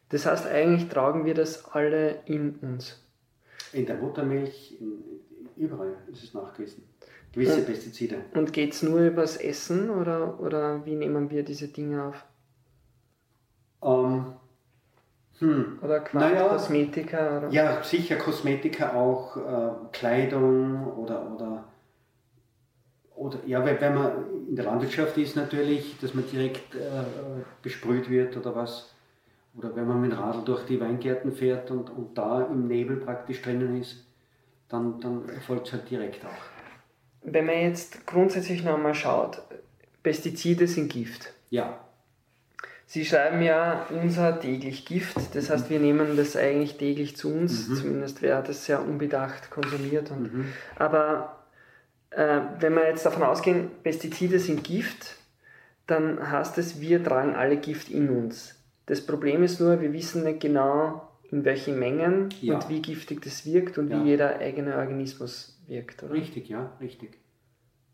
Das 0.09 0.27
heißt, 0.27 0.47
eigentlich 0.47 0.89
tragen 0.89 1.25
wir 1.25 1.35
das 1.35 1.65
alle 1.73 2.21
in 2.27 2.57
uns. 2.57 3.03
In 3.73 3.87
der 3.87 3.97
Muttermilch, 3.97 4.77
in, 4.81 5.03
überall 5.57 5.97
ist 6.11 6.23
es 6.23 6.35
nachgewiesen. 6.35 6.85
Gewisse 7.33 7.59
und, 7.59 7.67
Pestizide. 7.67 8.17
Und 8.35 8.53
geht 8.53 8.73
es 8.73 8.83
nur 8.83 9.01
übers 9.01 9.39
Essen 9.39 9.89
oder, 9.89 10.39
oder 10.41 10.85
wie 10.85 10.95
nehmen 10.95 11.31
wir 11.31 11.43
diese 11.45 11.69
Dinge 11.69 12.05
auf? 12.05 12.25
Ähm, 13.83 14.35
Hm. 15.43 15.81
Oder 15.83 16.05
naja, 16.13 16.49
Kosmetika? 16.49 17.39
Oder? 17.39 17.49
Ja, 17.51 17.83
sicher 17.83 18.15
Kosmetika 18.15 18.95
auch, 18.95 19.37
äh, 19.37 19.71
Kleidung 19.91 20.87
oder, 20.97 21.35
oder, 21.35 21.65
oder 23.23 23.39
ja, 23.47 23.65
wenn 23.65 23.95
man 23.95 24.13
in 24.49 24.57
der 24.57 24.65
Landwirtschaft 24.65 25.17
ist 25.17 25.37
natürlich, 25.37 25.97
dass 26.01 26.13
man 26.13 26.25
direkt 26.29 26.75
äh, 26.75 27.05
besprüht 27.63 28.11
wird 28.11 28.37
oder 28.37 28.55
was. 28.57 28.93
Oder 29.57 29.77
wenn 29.77 29.87
man 29.87 30.01
mit 30.01 30.13
dem 30.13 30.19
Radl 30.19 30.45
durch 30.45 30.65
die 30.65 30.81
Weingärten 30.81 31.31
fährt 31.31 31.71
und, 31.71 31.91
und 31.91 32.19
da 32.19 32.43
im 32.43 32.67
Nebel 32.67 32.97
praktisch 32.97 33.41
drinnen 33.43 33.81
ist, 33.81 34.05
dann, 34.69 34.99
dann 35.01 35.29
erfolgt 35.29 35.69
es 35.69 35.75
halt 35.75 35.91
direkt 35.91 36.25
auch. 36.25 36.31
Wenn 37.23 37.47
man 37.47 37.61
jetzt 37.61 38.07
grundsätzlich 38.07 38.65
nochmal 38.65 38.95
schaut, 38.95 39.43
Pestizide 40.03 40.67
sind 40.67 40.91
Gift. 40.91 41.33
Ja. 41.51 41.79
Sie 42.87 43.05
schreiben 43.05 43.41
ja 43.43 43.87
unser 43.91 44.41
täglich 44.41 44.85
Gift, 44.85 45.35
das 45.35 45.49
heißt, 45.49 45.71
wir 45.71 45.79
nehmen 45.79 46.17
das 46.17 46.37
eigentlich 46.37 46.77
täglich 46.77 47.17
zu 47.17 47.33
uns, 47.33 47.69
mhm. 47.69 47.77
zumindest 47.77 48.21
wer 48.21 48.43
das 48.43 48.65
sehr 48.65 48.83
unbedacht 48.83 49.51
konsumiert. 49.51 50.11
Und, 50.11 50.35
mhm. 50.35 50.53
Aber 50.77 51.42
wenn 52.17 52.75
wir 52.75 52.89
jetzt 52.89 53.07
davon 53.07 53.23
ausgehen, 53.23 53.71
Pestizide 53.83 54.39
sind 54.39 54.65
Gift, 54.65 55.17
dann 55.87 56.31
heißt 56.31 56.59
es, 56.59 56.81
wir 56.81 57.03
tragen 57.03 57.35
alle 57.35 57.57
Gift 57.57 57.91
in 57.91 58.11
uns. 58.11 58.57
Das 58.87 59.05
Problem 59.05 59.43
ist 59.43 59.61
nur, 59.61 59.81
wir 59.81 59.93
wissen 59.93 60.25
nicht 60.25 60.41
genau, 60.41 61.09
in 61.31 61.45
welchen 61.45 61.79
Mengen 61.79 62.29
ja. 62.41 62.55
und 62.55 62.69
wie 62.69 62.83
giftig 62.83 63.23
das 63.23 63.47
wirkt 63.47 63.79
und 63.79 63.91
ja. 63.91 64.03
wie 64.05 64.11
jeder 64.11 64.39
eigene 64.39 64.77
Organismus 64.77 65.59
wirkt. 65.67 66.03
Oder? 66.03 66.13
Richtig, 66.13 66.49
ja, 66.49 66.73
richtig. 66.81 67.11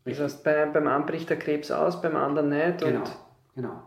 richtig. 0.05 0.17
Das 0.17 0.33
heißt, 0.33 0.43
bei, 0.43 0.65
beim 0.65 0.87
einen 0.87 1.05
bricht 1.05 1.29
der 1.29 1.39
Krebs 1.39 1.71
aus, 1.71 2.01
beim 2.01 2.15
anderen 2.15 2.49
nicht. 2.49 2.79
Genau, 2.79 3.03
genau. 3.55 3.83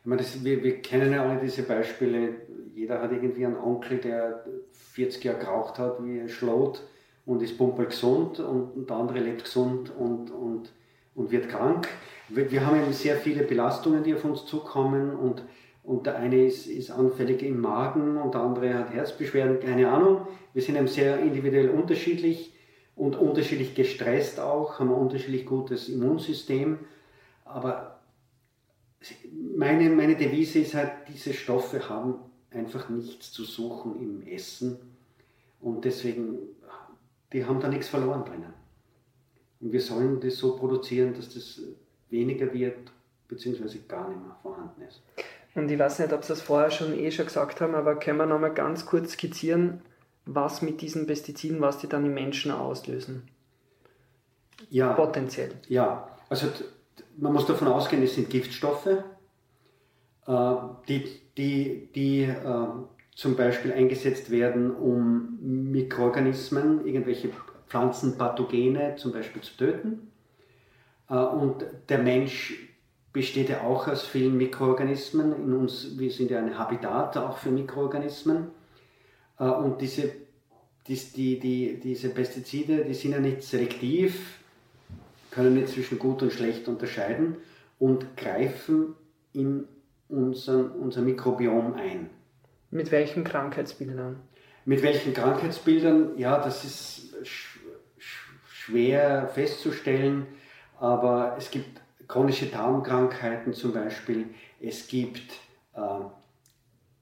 Ich 0.00 0.06
meine, 0.06 0.22
das, 0.22 0.44
wir, 0.44 0.62
wir 0.62 0.82
kennen 0.82 1.12
ja 1.12 1.28
alle 1.28 1.40
diese 1.40 1.64
Beispiele. 1.64 2.34
Jeder 2.74 3.02
hat 3.02 3.10
irgendwie 3.10 3.44
einen 3.44 3.56
Onkel, 3.56 3.98
der 3.98 4.44
40 4.92 5.24
Jahre 5.24 5.38
geraucht 5.40 5.78
hat, 5.78 6.04
wie 6.04 6.20
ein 6.20 6.28
Schlot 6.28 6.82
und 7.26 7.42
ist 7.42 7.58
pumperl 7.58 7.86
gesund 7.86 8.38
und 8.38 8.88
der 8.88 8.96
andere 8.96 9.18
lebt 9.18 9.44
gesund 9.44 9.92
und, 9.98 10.30
und, 10.30 10.72
und 11.14 11.30
wird 11.30 11.48
krank. 11.48 11.88
Wir, 12.28 12.50
wir 12.50 12.64
haben 12.64 12.80
eben 12.80 12.92
sehr 12.92 13.16
viele 13.16 13.42
Belastungen, 13.42 14.04
die 14.04 14.14
auf 14.14 14.24
uns 14.24 14.46
zukommen 14.46 15.14
und, 15.14 15.42
und 15.82 16.06
der 16.06 16.16
eine 16.16 16.46
ist, 16.46 16.66
ist 16.66 16.90
anfällig 16.90 17.42
im 17.42 17.60
Magen 17.60 18.16
und 18.16 18.34
der 18.34 18.40
andere 18.40 18.74
hat 18.74 18.94
Herzbeschwerden, 18.94 19.60
keine 19.60 19.90
Ahnung. 19.90 20.28
Wir 20.54 20.62
sind 20.62 20.76
eben 20.76 20.88
sehr 20.88 21.18
individuell 21.18 21.70
unterschiedlich 21.70 22.52
und 22.94 23.16
unterschiedlich 23.16 23.74
gestresst 23.74 24.40
auch, 24.40 24.78
haben 24.78 24.90
ein 24.90 24.96
unterschiedlich 24.96 25.44
gutes 25.44 25.88
Immunsystem. 25.88 26.78
Aber 27.44 28.00
meine, 29.54 29.90
meine 29.90 30.16
Devise 30.16 30.60
ist 30.60 30.74
halt, 30.74 30.92
diese 31.08 31.32
Stoffe 31.32 31.88
haben 31.88 32.14
einfach 32.50 32.88
nichts 32.88 33.32
zu 33.32 33.44
suchen 33.44 34.00
im 34.00 34.26
Essen 34.26 34.78
und 35.60 35.84
deswegen, 35.84 36.38
die 37.32 37.44
haben 37.44 37.60
da 37.60 37.68
nichts 37.68 37.88
verloren 37.88 38.24
drinnen. 38.24 38.54
Und 39.60 39.72
wir 39.72 39.80
sollen 39.80 40.20
das 40.20 40.36
so 40.36 40.56
produzieren, 40.56 41.14
dass 41.14 41.32
das 41.32 41.60
weniger 42.10 42.52
wird, 42.52 42.92
beziehungsweise 43.28 43.80
gar 43.80 44.08
nicht 44.08 44.20
mehr 44.20 44.36
vorhanden 44.42 44.82
ist. 44.82 45.02
Und 45.54 45.70
ich 45.70 45.78
weiß 45.78 46.00
nicht, 46.00 46.12
ob 46.12 46.22
Sie 46.22 46.28
das 46.28 46.42
vorher 46.42 46.70
schon 46.70 46.92
eh 46.92 47.10
schon 47.10 47.26
gesagt 47.26 47.60
haben, 47.60 47.74
aber 47.74 47.96
können 47.96 48.18
wir 48.18 48.26
nochmal 48.26 48.52
ganz 48.52 48.84
kurz 48.84 49.12
skizzieren, 49.12 49.80
was 50.26 50.60
mit 50.60 50.82
diesen 50.82 51.06
Pestiziden, 51.06 51.60
was 51.60 51.78
die 51.78 51.88
dann 51.88 52.04
im 52.04 52.14
Menschen 52.14 52.50
auslösen? 52.50 53.28
Ja. 54.68 54.92
Potenziell. 54.92 55.52
Ja, 55.68 56.08
also 56.28 56.48
man 57.16 57.32
muss 57.32 57.46
davon 57.46 57.68
ausgehen, 57.68 58.02
es 58.02 58.14
sind 58.14 58.28
Giftstoffe, 58.28 58.86
äh, 58.86 60.54
die, 60.88 61.20
die, 61.36 61.88
die 61.94 62.22
äh, 62.22 62.66
zum 63.16 63.34
Beispiel 63.34 63.72
eingesetzt 63.72 64.30
werden, 64.30 64.70
um 64.70 65.38
Mikroorganismen, 65.72 66.86
irgendwelche 66.86 67.30
Pflanzenpathogene 67.66 68.96
zum 68.96 69.12
Beispiel 69.12 69.40
zu 69.40 69.56
töten. 69.56 70.12
Äh, 71.08 71.14
und 71.14 71.64
der 71.88 71.98
Mensch 71.98 72.68
besteht 73.14 73.48
ja 73.48 73.62
auch 73.62 73.88
aus 73.88 74.06
vielen 74.06 74.36
Mikroorganismen. 74.36 75.34
In 75.34 75.54
uns, 75.54 75.98
wir 75.98 76.10
sind 76.10 76.30
ja 76.30 76.38
ein 76.38 76.58
Habitat 76.58 77.16
auch 77.16 77.38
für 77.38 77.50
Mikroorganismen. 77.50 78.48
Und 79.38 79.80
diese, 79.80 80.12
die, 80.86 81.40
die, 81.40 81.80
diese 81.82 82.10
Pestizide, 82.10 82.84
die 82.84 82.92
sind 82.92 83.12
ja 83.12 83.20
nicht 83.20 83.42
selektiv, 83.42 84.38
können 85.30 85.54
nicht 85.54 85.68
zwischen 85.68 85.98
gut 85.98 86.22
und 86.22 86.32
schlecht 86.32 86.68
unterscheiden 86.68 87.36
und 87.78 88.18
greifen 88.18 88.94
in 89.32 89.66
unser, 90.10 90.74
unser 90.76 91.00
Mikrobiom 91.00 91.72
ein. 91.72 92.10
Mit 92.70 92.90
welchen 92.90 93.24
Krankheitsbildern? 93.24 94.20
Mit 94.64 94.82
welchen 94.82 95.14
Krankheitsbildern? 95.14 96.18
Ja, 96.18 96.38
das 96.38 96.64
ist 96.64 97.26
sch 97.26 97.60
schwer 98.48 99.28
festzustellen, 99.28 100.26
aber 100.80 101.36
es 101.38 101.52
gibt 101.52 101.80
chronische 102.08 102.46
Darmkrankheiten 102.46 103.54
zum 103.54 103.72
Beispiel. 103.72 104.26
Es 104.60 104.88
gibt, 104.88 105.32
äh, 105.74 105.80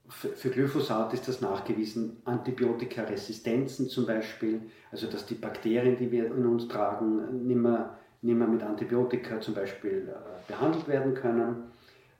für, 0.07 0.49
Glyphosat 0.49 1.13
ist 1.15 1.27
das 1.27 1.41
nachgewiesen, 1.41 2.21
Antibiotikaresistenzen 2.25 3.89
zum 3.89 4.05
Beispiel, 4.05 4.61
also 4.91 5.07
dass 5.07 5.25
die 5.25 5.33
Bakterien, 5.33 5.97
die 5.97 6.11
wir 6.11 6.27
in 6.27 6.45
uns 6.45 6.67
tragen, 6.67 7.47
nicht 7.47 7.57
mehr 7.57 7.97
nicht 8.25 8.37
mehr 8.37 8.47
mit 8.47 8.63
Antibiotika 8.63 9.39
zum 9.39 9.53
Beispiel 9.53 10.09
äh, 10.09 10.51
behandelt 10.51 10.87
werden 10.87 11.13
können. 11.13 11.65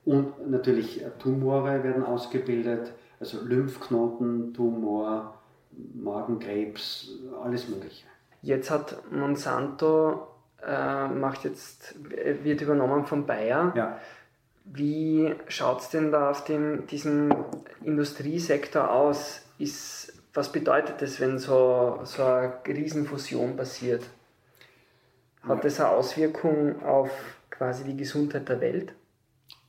Und 0.06 0.50
natürlich 0.50 1.04
äh, 1.04 1.10
Tumore 1.20 1.84
werden 1.84 2.04
ausgebildet, 2.04 2.92
also 3.20 3.42
Lymphknoten, 3.42 4.54
Tumor, 4.54 5.40
Magenkrebs, 5.94 7.12
alles 7.44 7.68
Mögliche. 7.68 8.06
Jetzt 8.42 8.70
hat 8.70 9.12
Monsanto 9.12 10.28
äh, 10.66 11.08
macht 11.08 11.44
jetzt, 11.44 11.96
wird 12.44 12.62
übernommen 12.62 13.06
von 13.06 13.26
Bayer. 13.26 13.74
Ja. 13.76 14.00
Wie 14.66 15.36
schaut 15.48 15.82
es 15.82 15.90
denn 15.90 16.12
da 16.12 16.32
auf 16.32 16.44
dem, 16.44 16.88
diesem 16.88 17.34
Industriesektor 17.84 18.92
aus? 18.92 19.42
Ist, 19.60 20.14
was 20.34 20.52
bedeutet 20.52 21.02
das, 21.02 21.20
wenn 21.20 21.38
so, 21.38 22.00
so 22.04 22.24
eine 22.24 22.54
Riesenfusion 22.68 23.56
passiert? 23.56 24.04
Hat 25.44 25.64
das 25.64 25.80
eine 25.80 25.90
Auswirkung 25.90 26.84
auf 26.84 27.12
quasi 27.52 27.84
die 27.84 27.96
Gesundheit 27.96 28.50
der 28.50 28.60
Welt? 28.60 28.94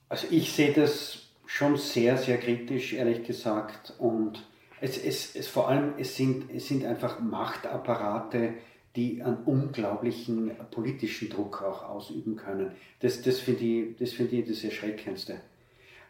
Also 0.08 0.28
ich 0.30 0.52
sehe 0.54 0.72
das 0.72 1.25
schon 1.46 1.76
sehr, 1.76 2.18
sehr 2.18 2.38
kritisch, 2.38 2.92
ehrlich 2.92 3.24
gesagt. 3.24 3.94
Und 3.98 4.46
es, 4.80 5.02
es, 5.02 5.34
es 5.34 5.48
vor 5.48 5.68
allem, 5.68 5.94
es 5.98 6.16
sind, 6.16 6.50
es 6.54 6.68
sind 6.68 6.84
einfach 6.84 7.20
Machtapparate, 7.20 8.54
die 8.96 9.22
einen 9.22 9.38
unglaublichen 9.44 10.52
politischen 10.70 11.28
Druck 11.28 11.62
auch 11.62 11.88
ausüben 11.88 12.36
können. 12.36 12.72
Das, 13.00 13.22
das 13.22 13.38
finde 13.40 13.64
ich, 13.64 13.96
das 13.96 14.12
find 14.12 14.32
ich 14.32 14.48
das 14.48 14.64
Erschreckendste. 14.64 15.34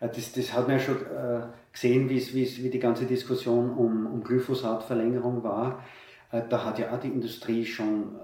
Äh, 0.00 0.08
das, 0.08 0.32
das 0.32 0.52
hat 0.52 0.68
man 0.68 0.78
ja 0.78 0.82
schon 0.82 0.96
äh, 0.96 1.42
gesehen, 1.72 2.08
wie, 2.08 2.62
wie 2.62 2.70
die 2.70 2.78
ganze 2.78 3.06
Diskussion 3.06 3.70
um, 3.70 4.06
um 4.06 4.22
Glyphosat-Verlängerung 4.22 5.42
war. 5.42 5.84
Äh, 6.30 6.42
da 6.48 6.64
hat 6.64 6.78
ja 6.78 6.94
auch 6.94 7.00
die 7.00 7.08
Industrie 7.08 7.64
schon 7.64 8.16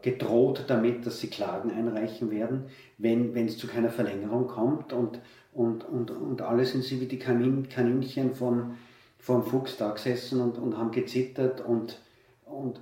gedroht 0.00 0.64
damit, 0.68 1.04
dass 1.04 1.20
sie 1.20 1.28
Klagen 1.28 1.70
einreichen 1.70 2.30
werden, 2.30 2.64
wenn, 2.96 3.34
wenn 3.34 3.44
es 3.44 3.58
zu 3.58 3.66
keiner 3.66 3.90
Verlängerung 3.90 4.46
kommt 4.46 4.94
und, 4.94 5.20
und, 5.56 5.84
und, 5.84 6.10
und 6.10 6.42
alle 6.42 6.66
sind 6.66 6.84
sie 6.84 7.00
wie 7.00 7.06
die 7.06 7.18
Kanin, 7.18 7.68
Kaninchen 7.68 8.34
vom, 8.34 8.76
vom 9.18 9.42
Fuchs 9.42 9.76
da 9.76 9.90
gesessen 9.90 10.40
und, 10.40 10.58
und 10.58 10.76
haben 10.76 10.90
gezittert 10.90 11.60
und, 11.60 12.00
und 12.44 12.80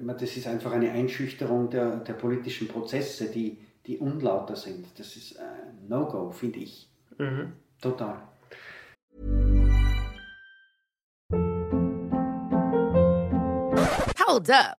das 0.00 0.36
ist 0.36 0.46
einfach 0.46 0.72
eine 0.72 0.90
Einschüchterung 0.90 1.70
der, 1.70 1.96
der 1.98 2.14
politischen 2.14 2.68
Prozesse, 2.68 3.30
die, 3.30 3.58
die 3.86 3.98
unlauter 3.98 4.56
sind. 4.56 4.86
Das 4.98 5.16
ist 5.16 5.38
ein 5.38 5.88
No-Go, 5.88 6.30
finde 6.30 6.58
ich. 6.60 6.88
Mhm. 7.18 7.52
Total. 7.80 8.16
Hold 14.26 14.50
up. 14.50 14.79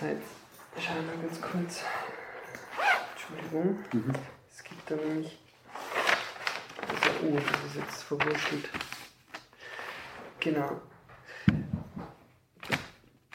Thanks. 0.00 0.24
Schau 0.78 0.92
mal 0.94 1.16
ganz 1.22 1.40
kurz. 1.40 1.84
Entschuldigung. 3.12 3.78
Mhm. 3.92 4.12
Es 4.50 4.62
gibt 4.64 4.90
da 4.90 4.96
nämlich. 4.96 5.38
Also, 6.88 7.10
oh, 7.26 7.34
das 7.36 7.44
ist 7.44 7.76
jetzt 7.80 8.02
verwurschtelt. 8.02 8.68
Genau. 10.40 10.80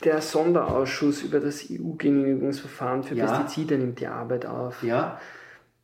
Der 0.03 0.21
Sonderausschuss 0.21 1.23
über 1.23 1.39
das 1.39 1.65
EU-Genehmigungsverfahren 1.69 3.03
für 3.03 3.15
Ja. 3.15 3.25
Pestizide 3.25 3.77
nimmt 3.77 3.99
die 3.99 4.07
Arbeit 4.07 4.45
auf. 4.45 4.83
Ja, 4.83 5.19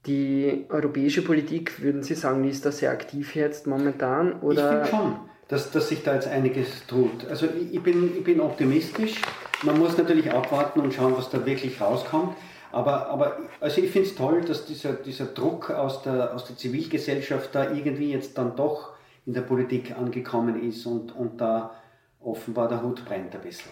Die 0.06 0.68
europäische 0.70 1.24
Politik, 1.24 1.82
würden 1.82 2.04
Sie 2.04 2.14
sagen, 2.14 2.44
die 2.44 2.50
ist 2.50 2.64
da 2.66 2.72
sehr 2.72 2.92
aktiv 2.92 3.34
jetzt 3.36 3.66
momentan? 3.66 4.36
ich 4.38 4.44
Oder 4.44 4.70
finde 4.70 4.88
schon, 4.88 5.16
dass, 5.48 5.72
dass 5.72 5.90
sich 5.90 6.04
da 6.04 6.14
jetzt 6.14 6.28
einiges 6.28 6.86
tut. 6.86 7.26
Also 7.28 7.48
ich, 7.48 7.74
ich, 7.74 7.82
bin, 7.84 8.16
ich 8.16 8.24
bin 8.24 8.40
optimistisch. 8.40 9.20
Man 9.64 9.80
muss 9.80 9.98
natürlich 9.98 10.32
abwarten 10.32 10.80
und 10.82 10.94
schauen, 10.94 11.16
was 11.18 11.30
da 11.30 11.46
wirklich 11.46 11.80
rauskommt. 11.82 12.36
Aber, 12.72 13.08
aber 13.08 13.38
also 13.62 13.82
ich 13.82 13.90
finde 13.92 14.10
es 14.10 14.16
toll, 14.16 14.42
dass 14.42 14.66
dieser, 14.66 14.94
dieser 14.94 15.26
Druck 15.28 15.72
aus 15.72 16.02
der, 16.04 16.34
aus 16.34 16.46
der 16.46 16.58
Zivilgesellschaft 16.58 17.56
da 17.56 17.72
irgendwie 17.72 18.12
jetzt 18.12 18.38
dann 18.38 18.56
doch 18.56 18.94
in 19.26 19.34
der 19.34 19.42
Politik 19.42 19.96
angekommen 19.98 20.62
ist 20.62 20.86
und, 20.86 21.16
und 21.16 21.40
da 21.40 21.72
offenbar 22.20 22.68
der 22.68 22.84
Hut 22.84 23.06
brennt 23.06 23.34
ein 23.34 23.42
bisschen. 23.42 23.72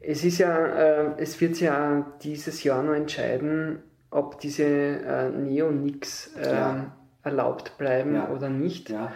Es 0.00 0.24
ist 0.24 0.38
ja, 0.38 0.66
äh, 0.66 1.06
es 1.16 1.40
wird 1.40 1.58
ja 1.60 2.06
dieses 2.22 2.62
Jahr 2.62 2.82
noch 2.82 2.94
entscheiden, 2.94 3.82
ob 4.10 4.38
diese 4.40 4.64
äh, 4.64 5.30
Neonics 5.30 6.32
äh, 6.36 6.54
Ja. 6.54 6.92
erlaubt 7.24 7.76
bleiben 7.76 8.14
Ja. 8.14 8.28
oder 8.28 8.48
nicht. 8.48 8.88
Ja. 8.88 9.10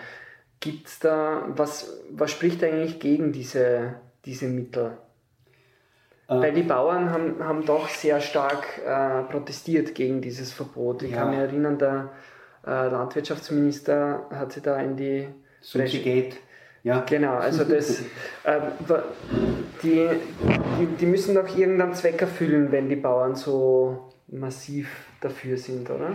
Gibt 0.58 0.88
es 0.88 0.98
da, 0.98 1.44
was, 1.48 2.00
was 2.10 2.32
spricht 2.32 2.62
eigentlich 2.64 2.98
gegen 2.98 3.30
diese, 3.32 3.94
diese 4.24 4.48
Mittel? 4.48 4.98
Äh, 6.30 6.34
Weil 6.42 6.52
die 6.52 6.62
Bauern 6.62 7.10
haben, 7.10 7.34
haben 7.40 7.66
doch 7.66 7.88
sehr 7.88 8.20
stark 8.20 8.64
äh, 8.86 9.22
protestiert 9.24 9.96
gegen 9.96 10.20
dieses 10.22 10.52
Verbot. 10.52 11.02
Ich 11.02 11.10
Ja. 11.10 11.18
kann 11.18 11.30
mich 11.30 11.40
erinnern, 11.40 11.76
der 11.76 12.10
äh, 12.64 12.88
Landwirtschaftsminister 12.88 14.26
hat 14.30 14.52
sich 14.52 14.62
da 14.62 14.78
in 14.78 14.96
die 14.96 15.28
geht. 15.74 16.36
Ja. 16.84 17.00
Genau, 17.00 17.34
also 17.34 17.64
das, 17.64 18.00
äh, 18.44 18.60
die, 19.82 20.08
die, 20.78 20.86
die 21.00 21.06
müssen 21.06 21.34
doch 21.34 21.48
irgendeinen 21.56 21.94
Zweck 21.94 22.20
erfüllen, 22.22 22.70
wenn 22.70 22.88
die 22.88 22.96
Bauern 22.96 23.34
so 23.34 24.12
massiv 24.28 24.88
dafür 25.20 25.56
sind, 25.58 25.90
oder? 25.90 26.14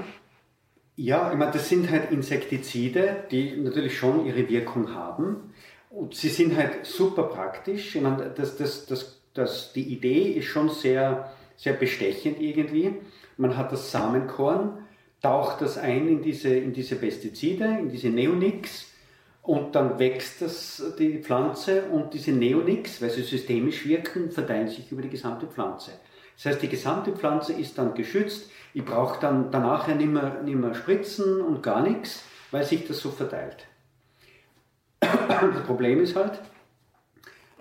Ja, 0.95 1.29
ich 1.29 1.37
meine, 1.37 1.51
das 1.51 1.67
sind 1.67 1.91
halt 1.91 2.09
Insektizide, 2.11 3.25
die 3.29 3.57
natürlich 3.57 3.97
schon 3.97 4.25
ihre 4.25 4.47
Wirkung 4.47 4.95
haben. 4.95 5.53
Und 5.89 6.15
sie 6.15 6.29
sind 6.29 6.55
halt 6.55 6.85
super 6.85 7.23
praktisch. 7.23 7.97
Ich 7.97 8.01
meine, 8.01 8.31
das, 8.35 8.55
das, 8.57 8.85
das, 8.85 9.21
das, 9.35 9.73
die 9.73 9.93
Idee 9.93 10.31
ist 10.31 10.45
schon 10.45 10.69
sehr, 10.69 11.31
sehr 11.55 11.73
bestechend 11.73 12.41
irgendwie. 12.41 12.95
Man 13.37 13.55
hat 13.55 13.71
das 13.71 13.91
Samenkorn, 13.91 14.79
taucht 15.21 15.61
das 15.61 15.77
ein 15.77 16.07
in 16.07 16.21
diese, 16.21 16.55
in 16.55 16.73
diese 16.73 16.95
Pestizide, 16.95 17.65
in 17.65 17.89
diese 17.89 18.09
Neonics 18.09 18.87
und 19.41 19.75
dann 19.75 19.99
wächst 19.99 20.41
das, 20.41 20.95
die 20.97 21.19
Pflanze 21.19 21.83
und 21.91 22.13
diese 22.13 22.31
Neonics, 22.31 23.01
weil 23.01 23.11
sie 23.11 23.21
systemisch 23.21 23.85
wirken, 23.85 24.31
verteilen 24.31 24.67
sich 24.67 24.91
über 24.91 25.01
die 25.01 25.09
gesamte 25.09 25.47
Pflanze. 25.47 25.91
Das 26.35 26.45
heißt, 26.45 26.61
die 26.61 26.69
gesamte 26.69 27.11
Pflanze 27.11 27.53
ist 27.53 27.77
dann 27.77 27.93
geschützt. 27.93 28.49
Ich 28.73 28.83
brauche 28.83 29.19
dann 29.21 29.51
danach 29.51 29.87
ja 29.87 29.95
nicht 29.95 30.09
mehr, 30.09 30.41
nicht 30.43 30.57
mehr 30.57 30.73
spritzen 30.73 31.41
und 31.41 31.61
gar 31.61 31.81
nichts, 31.81 32.23
weil 32.51 32.63
sich 32.63 32.87
das 32.87 32.99
so 32.99 33.11
verteilt. 33.11 33.67
Das 34.99 35.63
Problem 35.65 36.01
ist 36.01 36.15
halt, 36.15 36.41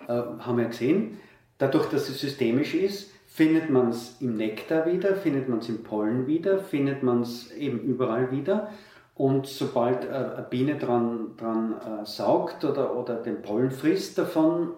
äh, 0.07 0.13
haben 0.13 0.57
wir 0.57 0.65
gesehen, 0.65 1.19
dadurch, 1.57 1.87
dass 1.87 2.09
es 2.09 2.19
systemisch 2.19 2.73
ist, 2.73 3.11
findet 3.27 3.69
man 3.69 3.89
es 3.89 4.21
im 4.21 4.37
Nektar 4.37 4.85
wieder, 4.85 5.15
findet 5.15 5.49
man 5.49 5.59
es 5.59 5.69
im 5.69 5.83
Pollen 5.83 6.27
wieder, 6.27 6.59
findet 6.59 7.03
man 7.03 7.21
es 7.21 7.51
eben 7.51 7.79
überall 7.79 8.31
wieder. 8.31 8.71
Und 9.13 9.47
sobald 9.47 10.05
äh, 10.05 10.07
eine 10.09 10.47
Biene 10.49 10.77
dran, 10.77 11.35
dran 11.37 11.73
äh, 11.73 12.05
saugt 12.05 12.63
oder, 12.65 12.95
oder 12.97 13.15
den 13.15 13.41
Pollen 13.41 13.71
frisst 13.71 14.17
davon, 14.17 14.73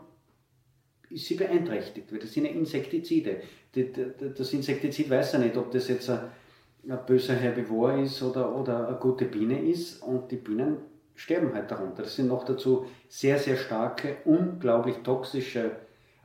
ist 1.10 1.26
sie 1.26 1.36
beeinträchtigt, 1.36 2.12
weil 2.12 2.20
das 2.20 2.34
sind 2.34 2.46
ja 2.46 2.52
Insektizide. 2.52 3.42
Das 4.38 4.54
Insektizid 4.54 5.10
weiß 5.10 5.34
ja 5.34 5.40
nicht, 5.40 5.56
ob 5.56 5.72
das 5.72 5.88
jetzt 5.88 6.10
ein, 6.10 6.20
ein 6.90 7.00
böser 7.06 7.34
Herbivor 7.34 7.98
ist 7.98 8.22
oder, 8.22 8.56
oder 8.56 8.88
eine 8.88 8.98
gute 8.98 9.26
Biene 9.26 9.70
ist 9.70 10.02
und 10.02 10.32
die 10.32 10.36
Bienen 10.38 10.78
sterben 11.16 11.54
halt 11.54 11.72
darunter. 11.72 12.04
Das 12.04 12.16
sind 12.16 12.28
noch 12.28 12.44
dazu 12.44 12.86
sehr, 13.08 13.40
sehr 13.40 13.58
starke, 13.58 14.18
unglaublich 14.26 14.98
toxische, 14.98 15.72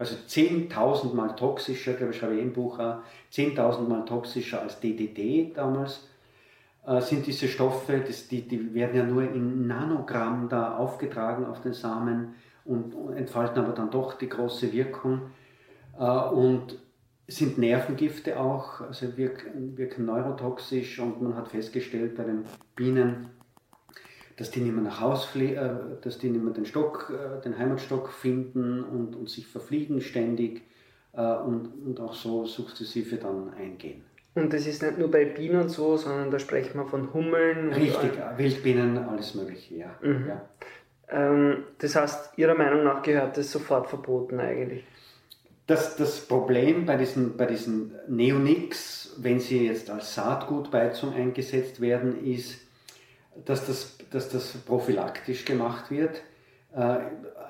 also 0.02 0.16
10.000 0.16 1.14
Mal 1.14 1.36
toxischer, 1.36 1.92
glaube 1.92 2.12
ich, 2.12 2.18
schreibe 2.18 2.34
ich 2.34 2.42
im 2.42 2.52
Buch 2.52 2.80
auch, 2.80 2.96
10.000 3.32 3.88
Mal 3.88 4.04
toxischer 4.04 4.60
als 4.60 4.80
DDT 4.80 5.56
damals. 5.56 6.08
Äh, 6.84 7.00
sind 7.00 7.24
diese 7.24 7.46
Stoffe, 7.46 8.02
das, 8.04 8.26
die, 8.26 8.42
die 8.42 8.74
werden 8.74 8.96
ja 8.96 9.04
nur 9.04 9.22
in 9.22 9.68
Nanogramm 9.68 10.48
da 10.48 10.76
aufgetragen 10.76 11.46
auf 11.46 11.60
den 11.60 11.72
Samen 11.72 12.34
und, 12.64 12.94
und 12.94 13.16
entfalten 13.16 13.62
aber 13.62 13.74
dann 13.74 13.92
doch 13.92 14.14
die 14.14 14.28
große 14.28 14.72
Wirkung. 14.72 15.20
Äh, 15.96 16.04
und 16.04 16.78
sind 17.28 17.56
Nervengifte 17.58 18.40
auch, 18.40 18.80
also 18.80 19.16
wirken, 19.16 19.76
wirken 19.76 20.04
neurotoxisch 20.04 20.98
und 20.98 21.22
man 21.22 21.36
hat 21.36 21.48
festgestellt 21.48 22.16
bei 22.16 22.24
den 22.24 22.44
Bienen, 22.74 23.30
dass 24.36 24.50
die 24.50 24.60
nicht 24.60 24.74
mehr 24.74 24.84
nach 24.84 25.00
Haus 25.00 25.24
flie 25.24 25.54
äh, 25.54 25.70
dass 26.02 26.18
die 26.18 26.30
nicht 26.30 26.42
mehr 26.42 26.54
den 26.54 26.66
Stock, 26.66 27.12
äh, 27.12 27.40
den 27.42 27.58
Heimatstock 27.58 28.10
finden 28.10 28.82
und, 28.82 29.16
und 29.16 29.28
sich 29.28 29.46
verfliegen 29.46 30.00
ständig 30.00 30.62
äh, 31.12 31.20
und, 31.20 31.68
und 31.86 32.00
auch 32.00 32.14
so 32.14 32.44
sukzessive 32.44 33.16
dann 33.16 33.52
eingehen. 33.54 34.04
Und 34.34 34.52
das 34.52 34.66
ist 34.66 34.82
nicht 34.82 34.98
nur 34.98 35.10
bei 35.10 35.26
Bienen 35.26 35.68
so, 35.68 35.96
sondern 35.96 36.30
da 36.30 36.38
sprechen 36.38 36.78
wir 36.78 36.86
von 36.86 37.12
Hummeln. 37.12 37.68
und 37.68 37.74
Richtig, 37.74 38.12
Wildbienen, 38.36 38.96
alles 38.96 39.34
Mögliche, 39.34 39.74
ja. 39.74 39.94
Mhm. 40.00 40.26
ja. 40.26 40.42
Ähm, 41.10 41.64
das 41.78 41.96
heißt, 41.96 42.38
Ihrer 42.38 42.54
Meinung 42.54 42.84
nach 42.84 43.02
gehört 43.02 43.36
das 43.36 43.52
sofort 43.52 43.88
verboten 43.88 44.40
eigentlich. 44.40 44.84
Das, 45.66 45.96
das 45.96 46.20
Problem 46.20 46.86
bei 46.86 46.96
diesen, 46.96 47.36
bei 47.36 47.46
diesen 47.46 47.92
Neonics, 48.08 49.14
wenn 49.18 49.38
sie 49.38 49.66
jetzt 49.66 49.90
als 49.90 50.14
Saatgutbeizung 50.14 51.14
eingesetzt 51.14 51.80
werden, 51.80 52.24
ist, 52.24 52.60
dass 53.44 53.66
das, 53.66 53.98
dass 54.10 54.28
das 54.28 54.52
prophylaktisch 54.58 55.44
gemacht 55.44 55.90
wird, 55.90 56.22
äh, 56.74 56.96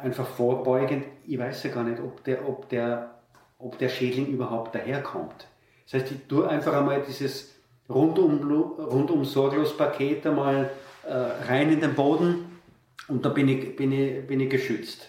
einfach 0.03 0.27
vorbeugend. 0.27 1.05
Ich 1.27 1.39
weiß 1.39 1.65
ja 1.65 1.71
gar 1.71 1.85
nicht, 1.85 2.01
ob 2.01 2.25
der, 2.25 2.49
ob 2.49 2.69
der, 2.69 3.15
ob 3.59 3.79
der 3.79 3.89
Schädling 3.89 4.27
überhaupt 4.27 4.75
daherkommt. 4.75 5.47
Das 5.85 6.01
heißt, 6.01 6.13
ich 6.13 6.27
tue 6.27 6.49
einfach 6.49 6.75
einmal 6.75 7.03
dieses 7.07 7.55
rundum, 7.89 8.51
rundum 8.79 9.25
sorglos 9.25 9.77
Paket 9.77 10.27
einmal 10.27 10.71
äh, 11.07 11.13
rein 11.13 11.73
in 11.73 11.81
den 11.81 11.95
Boden 11.95 12.61
und 13.09 13.25
da 13.25 13.29
bin 13.29 13.49
ich, 13.49 13.77
bin 13.77 13.93
ich, 13.93 14.27
bin 14.27 14.41
ich 14.41 14.51
geschützt. 14.51 15.09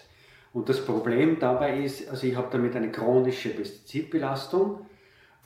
Und 0.52 0.68
das 0.68 0.84
Problem 0.84 1.38
dabei 1.40 1.80
ist, 1.80 2.08
also 2.08 2.26
ich 2.26 2.36
habe 2.36 2.48
damit 2.50 2.76
eine 2.76 2.90
chronische 2.90 3.50
Pestizidbelastung 3.50 4.86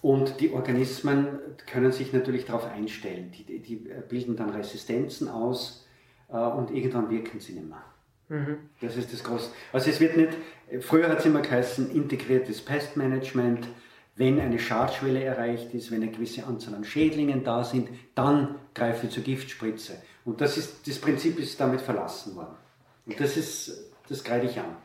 und 0.03 0.41
die 0.41 0.53
Organismen 0.53 1.27
können 1.71 1.93
sich 1.93 2.13
natürlich 2.13 2.45
darauf 2.47 2.65
einstellen. 2.71 3.33
Die, 3.33 3.59
die- 3.61 3.77
bilden 4.09 4.37
dann 4.37 4.51
Resistenzen 4.51 5.29
aus 5.29 5.87
äh, 6.31 6.37
und 6.37 6.71
irgendwann 6.71 7.11
wirken 7.11 7.41
sie 7.41 7.53
nicht 7.55 7.69
mehr. 7.69 7.83
Das 8.81 8.97
ist 8.97 9.13
das 9.13 9.25
Große. 9.25 9.49
Also 9.73 9.89
es 9.91 10.01
wird 10.01 10.17
nicht, 10.17 10.35
früher 10.81 11.09
hat 11.09 11.21
es 11.21 11.25
immer 11.27 11.41
geheißen, 11.41 11.91
integriertes 11.91 12.61
Pestmanagement. 12.61 13.67
Wenn 14.17 14.39
eine 14.41 14.59
Schadschwelle 14.59 15.23
erreicht 15.23 15.73
ist, 15.75 15.91
wenn 15.93 16.03
eine 16.03 16.11
gewisse 16.11 16.45
Anzahl 16.45 16.75
an 16.75 16.85
Schädlingen 16.85 17.45
da 17.45 17.63
sind, 17.65 17.89
dann 18.17 18.57
greife 18.75 19.07
ich 19.07 19.13
zur 19.13 19.23
Giftspritze. 19.23 20.03
Und 20.25 20.41
das, 20.41 20.59
ist, 20.59 20.87
das 20.89 20.99
Prinzip 20.99 21.39
ist 21.39 21.59
damit 21.61 21.81
verlassen 21.81 22.35
worden. 22.37 22.57
Und 23.07 23.19
das 23.19 23.37
ist, 23.37 23.93
das 24.09 24.23
greife 24.25 24.47
ich 24.47 24.59
an. 24.59 24.77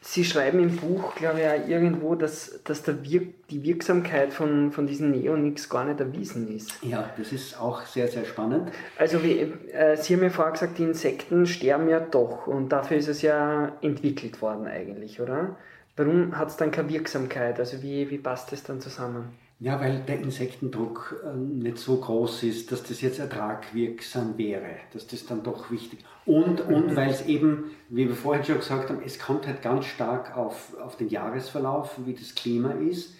Sie 0.00 0.24
schreiben 0.24 0.60
im 0.60 0.76
Buch, 0.76 1.16
glaube 1.16 1.40
ich, 1.40 1.46
auch 1.46 1.68
irgendwo, 1.68 2.14
dass, 2.14 2.62
dass 2.62 2.82
der 2.82 3.04
Wirk 3.04 3.48
die 3.50 3.64
Wirksamkeit 3.64 4.32
von, 4.32 4.70
von 4.70 4.86
diesen 4.86 5.10
Neonics 5.10 5.68
gar 5.68 5.84
nicht 5.84 5.98
erwiesen 5.98 6.54
ist. 6.54 6.72
Ja, 6.82 7.10
das 7.18 7.32
ist 7.32 7.60
auch 7.60 7.82
sehr, 7.82 8.06
sehr 8.06 8.24
spannend. 8.24 8.70
Also 8.96 9.22
wie, 9.24 9.40
äh, 9.72 9.96
Sie 9.96 10.14
haben 10.14 10.22
ja 10.22 10.30
vorher 10.30 10.52
gesagt, 10.52 10.78
die 10.78 10.84
Insekten 10.84 11.46
sterben 11.46 11.88
ja 11.88 11.98
doch 11.98 12.46
und 12.46 12.68
dafür 12.68 12.96
ist 12.96 13.08
es 13.08 13.22
ja 13.22 13.72
entwickelt 13.82 14.40
worden 14.40 14.66
eigentlich, 14.66 15.20
oder? 15.20 15.56
Warum 15.96 16.38
hat 16.38 16.48
es 16.48 16.56
dann 16.56 16.70
keine 16.70 16.88
Wirksamkeit? 16.90 17.58
Also 17.58 17.82
wie, 17.82 18.08
wie 18.08 18.18
passt 18.18 18.52
das 18.52 18.62
dann 18.62 18.80
zusammen? 18.80 19.36
Ja, 19.60 19.80
weil 19.80 20.00
der 20.06 20.20
Insektendruck 20.20 21.20
äh, 21.24 21.36
nicht 21.36 21.78
so 21.78 21.96
groß 21.96 22.44
ist, 22.44 22.70
dass 22.70 22.84
das 22.84 23.00
jetzt 23.00 23.18
ertragwirksam 23.18 24.38
wäre, 24.38 24.76
dass 24.92 25.08
das 25.08 25.26
dann 25.26 25.42
doch 25.42 25.72
wichtig 25.72 25.98
und 26.28 26.60
und 26.60 26.94
weil 26.94 27.08
es 27.08 27.26
eben, 27.26 27.70
wie 27.88 28.06
wir 28.06 28.14
vorhin 28.14 28.44
schon 28.44 28.58
gesagt 28.58 28.90
haben, 28.90 29.00
es 29.04 29.18
kommt 29.18 29.46
halt 29.46 29.62
ganz 29.62 29.86
stark 29.86 30.36
auf, 30.36 30.76
auf 30.78 30.96
den 30.96 31.08
Jahresverlauf, 31.08 31.96
wie 32.04 32.12
das 32.12 32.34
Klima 32.34 32.72
ist. 32.72 33.14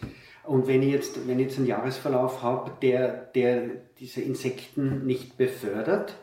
Und 0.45 0.67
wenn 0.67 0.83
ich 0.83 0.93
jetzt, 0.93 1.27
wenn 1.27 1.39
ich 1.39 1.47
jetzt 1.47 1.59
einen 1.59 1.67
Jahresverlauf 1.67 2.43
habe, 2.43 2.71
der, 2.83 3.09
der 3.09 3.71
diese 3.99 4.21
Insekten 4.21 5.07
nicht 5.07 5.39
befördert, 5.39 6.17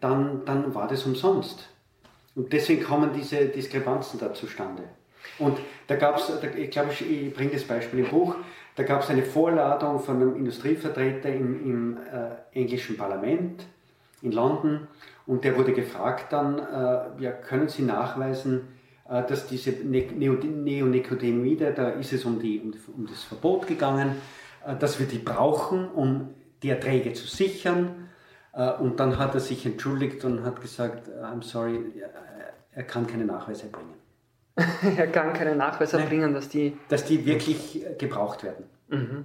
dann, 0.00 0.44
dann 0.44 0.74
war 0.74 0.88
das 0.88 1.04
umsonst. 1.04 1.68
Und 2.34 2.52
deswegen 2.52 2.82
kommen 2.82 3.10
diese 3.14 3.46
Diskrepanzen 3.46 4.18
da 4.18 4.34
zustande. 4.34 4.82
Und 5.38 5.58
da 5.86 5.94
gab 5.94 6.16
es, 6.16 6.32
ich 6.56 6.70
glaube, 6.70 6.90
ich 6.92 7.34
bringe 7.34 7.52
das 7.52 7.62
Beispiel 7.62 8.00
im 8.00 8.10
Buch, 8.10 8.34
da 8.76 8.82
gab 8.84 9.02
es 9.02 9.10
eine 9.10 9.22
Vorladung 9.22 10.00
von 10.00 10.16
einem 10.16 10.36
Industrievertreter 10.36 11.28
im, 11.28 11.64
im 11.64 11.96
äh, 11.96 12.58
englischen 12.58 12.96
Parlament 12.96 13.66
in 14.22 14.32
London 14.32 14.88
und 15.26 15.44
der 15.44 15.56
wurde 15.56 15.72
gefragt 15.72 16.32
dann, 16.32 16.58
äh, 16.58 17.22
ja, 17.22 17.32
können 17.32 17.68
Sie 17.68 17.82
nachweisen, 17.82 18.60
äh, 18.60 18.82
äh, 19.12 19.26
dass 19.26 19.46
diese 19.46 19.72
ne-, 19.72 20.08
Neonicotinoide, 20.10 21.72
da 21.72 21.90
ist 21.90 22.12
es 22.12 22.24
um, 22.24 22.40
die, 22.40 22.62
um 22.96 23.06
das 23.06 23.24
Verbot 23.24 23.66
gegangen, 23.66 24.16
äh, 24.64 24.76
dass 24.76 24.98
wir 24.98 25.06
die 25.06 25.18
brauchen, 25.18 25.88
um 25.90 26.30
die 26.62 26.70
Erträge 26.70 27.12
zu 27.12 27.26
sichern. 27.26 28.08
Äh, 28.52 28.72
und 28.72 29.00
dann 29.00 29.18
hat 29.18 29.34
er 29.34 29.40
sich 29.40 29.66
entschuldigt 29.66 30.24
und 30.24 30.44
hat 30.44 30.60
gesagt, 30.60 31.08
I'm 31.08 31.42
sorry, 31.42 31.80
er 32.74 32.82
kann 32.84 33.06
keine 33.06 33.24
Nachweise 33.24 33.66
bringen. 33.66 34.01
er 34.96 35.06
kann 35.06 35.32
keine 35.32 35.56
Nachweise 35.56 35.96
Nein, 35.96 36.08
bringen, 36.08 36.34
dass 36.34 36.48
die... 36.48 36.76
Dass 36.88 37.04
die 37.04 37.24
wirklich 37.24 37.84
gebraucht 37.98 38.44
werden. 38.44 38.64
Mhm. 38.88 39.24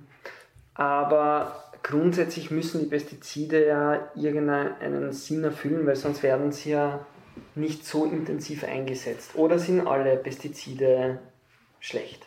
Aber 0.74 1.64
grundsätzlich 1.84 2.52
müssen 2.52 2.82
die 2.82 2.86
Pestizide 2.86 3.66
ja 3.66 4.12
irgendeinen 4.16 5.12
Sinn 5.12 5.44
erfüllen, 5.44 5.86
weil 5.86 5.96
sonst 5.96 6.24
werden 6.24 6.52
sie 6.52 6.72
ja 6.72 7.06
nicht 7.56 7.86
so 7.86 8.06
intensiv 8.06 8.64
eingesetzt. 8.64 9.36
Oder 9.36 9.60
sind 9.60 9.86
alle 9.86 10.16
Pestizide 10.18 11.20
schlecht? 11.80 12.26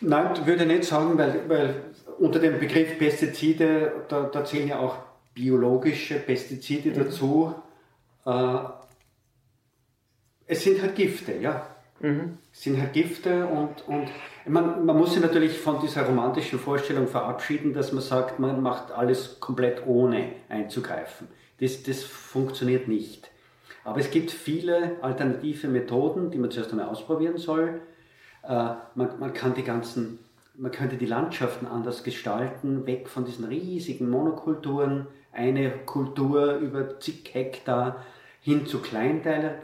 Nein, 0.00 0.46
würde 0.46 0.64
ich 0.64 0.68
nicht 0.68 0.84
sagen, 0.84 1.16
weil, 1.18 1.48
weil 1.48 1.82
unter 2.18 2.38
dem 2.38 2.58
Begriff 2.58 2.98
Pestizide, 2.98 3.92
da, 4.08 4.24
da 4.24 4.44
zählen 4.44 4.68
ja 4.68 4.78
auch 4.78 4.96
biologische 5.34 6.16
Pestizide 6.16 6.90
mhm. 6.90 7.04
dazu. 7.04 7.54
Äh, 8.26 8.58
es 10.54 10.64
sind 10.64 10.80
halt 10.80 10.94
Gifte, 10.94 11.32
ja. 11.40 11.66
Mhm. 12.00 12.38
Es 12.52 12.62
sind 12.62 12.80
halt 12.80 12.92
Gifte 12.92 13.46
und, 13.46 13.86
und 13.86 14.08
man, 14.46 14.84
man 14.84 14.96
muss 14.96 15.12
sich 15.14 15.22
natürlich 15.22 15.58
von 15.58 15.80
dieser 15.80 16.06
romantischen 16.06 16.58
Vorstellung 16.58 17.06
verabschieden, 17.06 17.72
dass 17.72 17.92
man 17.92 18.02
sagt, 18.02 18.38
man 18.38 18.62
macht 18.62 18.92
alles 18.92 19.40
komplett 19.40 19.86
ohne 19.86 20.32
einzugreifen. 20.48 21.28
Das, 21.60 21.82
das 21.82 22.02
funktioniert 22.02 22.88
nicht. 22.88 23.30
Aber 23.84 24.00
es 24.00 24.10
gibt 24.10 24.30
viele 24.30 24.96
alternative 25.02 25.68
Methoden, 25.68 26.30
die 26.30 26.38
man 26.38 26.50
zuerst 26.50 26.70
einmal 26.70 26.86
ausprobieren 26.86 27.36
soll. 27.36 27.80
Äh, 28.42 28.48
man, 28.94 29.18
man 29.18 29.32
kann 29.32 29.54
die 29.54 29.62
ganzen 29.62 30.18
man 30.56 30.70
könnte 30.70 30.96
die 30.96 31.06
Landschaften 31.06 31.66
anders 31.66 32.04
gestalten, 32.04 32.86
weg 32.86 33.08
von 33.08 33.24
diesen 33.24 33.44
riesigen 33.44 34.08
Monokulturen, 34.08 35.08
eine 35.32 35.70
Kultur 35.70 36.54
über 36.58 37.00
zig 37.00 37.30
Hektar 37.32 38.04
hin 38.40 38.66
zu 38.66 38.78
kleinteiler, 38.78 39.56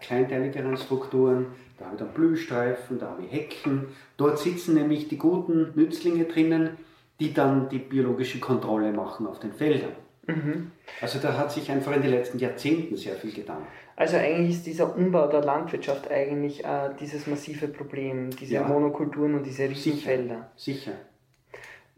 kleinteiligeren 0.00 0.76
Strukturen. 0.76 1.46
Da 1.78 1.86
habe 1.86 1.96
ich 1.96 2.02
dann 2.02 2.12
Blühstreifen, 2.12 2.98
da 2.98 3.10
habe 3.10 3.22
ich 3.22 3.32
Hecken. 3.32 3.88
Dort 4.16 4.38
sitzen 4.38 4.74
nämlich 4.74 5.08
die 5.08 5.18
guten 5.18 5.72
Nützlinge 5.74 6.24
drinnen, 6.24 6.76
die 7.20 7.32
dann 7.32 7.68
die 7.68 7.78
biologische 7.78 8.40
Kontrolle 8.40 8.92
machen 8.92 9.26
auf 9.26 9.40
den 9.40 9.52
Feldern. 9.52 9.92
Mhm. 10.26 10.72
Also 11.00 11.18
da 11.18 11.36
hat 11.36 11.52
sich 11.52 11.70
einfach 11.70 11.94
in 11.94 12.02
den 12.02 12.10
letzten 12.10 12.38
Jahrzehnten 12.38 12.96
sehr 12.96 13.14
viel 13.14 13.32
getan. 13.32 13.62
Also 13.96 14.16
eigentlich 14.16 14.56
ist 14.56 14.66
dieser 14.66 14.96
Umbau 14.96 15.26
der 15.26 15.42
Landwirtschaft 15.42 16.10
eigentlich 16.10 16.64
äh, 16.64 16.90
dieses 16.98 17.26
massive 17.26 17.68
Problem, 17.68 18.30
diese 18.30 18.54
ja. 18.54 18.64
Monokulturen 18.64 19.34
und 19.34 19.44
diese 19.44 19.68
Riesenfelder. 19.68 20.50
Sicher. 20.56 20.80
Sicher. 20.80 20.92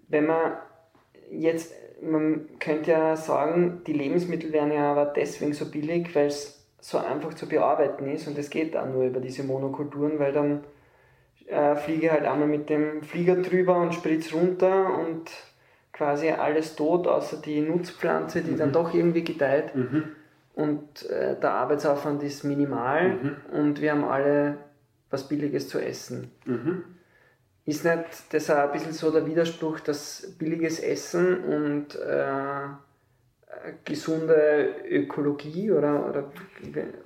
Wenn 0.08 0.26
man 0.26 0.52
jetzt, 1.30 1.72
man 2.02 2.46
könnte 2.58 2.90
ja 2.90 3.16
sagen, 3.16 3.82
die 3.86 3.94
Lebensmittel 3.94 4.52
werden 4.52 4.72
ja 4.72 4.92
aber 4.92 5.06
deswegen 5.06 5.54
so 5.54 5.70
billig, 5.70 6.14
weil 6.14 6.26
es 6.26 6.61
so 6.82 6.98
einfach 6.98 7.32
zu 7.34 7.48
bearbeiten 7.48 8.08
ist 8.08 8.26
und 8.26 8.36
es 8.36 8.50
geht 8.50 8.74
dann 8.74 8.92
nur 8.92 9.04
über 9.04 9.20
diese 9.20 9.44
Monokulturen, 9.44 10.18
weil 10.18 10.32
dann 10.32 10.64
äh, 11.46 11.76
fliege 11.76 12.10
halt 12.10 12.24
einmal 12.24 12.48
mit 12.48 12.68
dem 12.68 13.02
Flieger 13.02 13.36
drüber 13.36 13.76
und 13.76 13.94
spritze 13.94 14.34
runter 14.34 14.98
und 14.98 15.30
quasi 15.92 16.30
alles 16.30 16.74
tot, 16.74 17.06
außer 17.06 17.36
die 17.36 17.60
Nutzpflanze, 17.60 18.42
die 18.42 18.50
mhm. 18.50 18.58
dann 18.58 18.72
doch 18.72 18.92
irgendwie 18.92 19.22
gedeiht. 19.22 19.76
Mhm. 19.76 20.04
Und 20.54 21.08
äh, 21.08 21.38
der 21.38 21.52
Arbeitsaufwand 21.52 22.22
ist 22.24 22.42
minimal 22.42 23.10
mhm. 23.10 23.36
und 23.52 23.80
wir 23.80 23.92
haben 23.92 24.04
alle 24.04 24.58
was 25.08 25.28
Billiges 25.28 25.68
zu 25.68 25.78
essen. 25.78 26.32
Mhm. 26.44 26.82
Ist 27.64 27.84
nicht 27.84 28.04
das 28.30 28.50
auch 28.50 28.56
ein 28.56 28.72
bisschen 28.72 28.92
so 28.92 29.12
der 29.12 29.24
Widerspruch, 29.24 29.78
dass 29.78 30.34
billiges 30.36 30.80
Essen 30.80 31.44
und 31.44 31.94
äh, 31.94 32.66
gesunde 33.84 34.74
Ökologie 34.88 35.70
oder, 35.70 36.08
oder, 36.08 36.32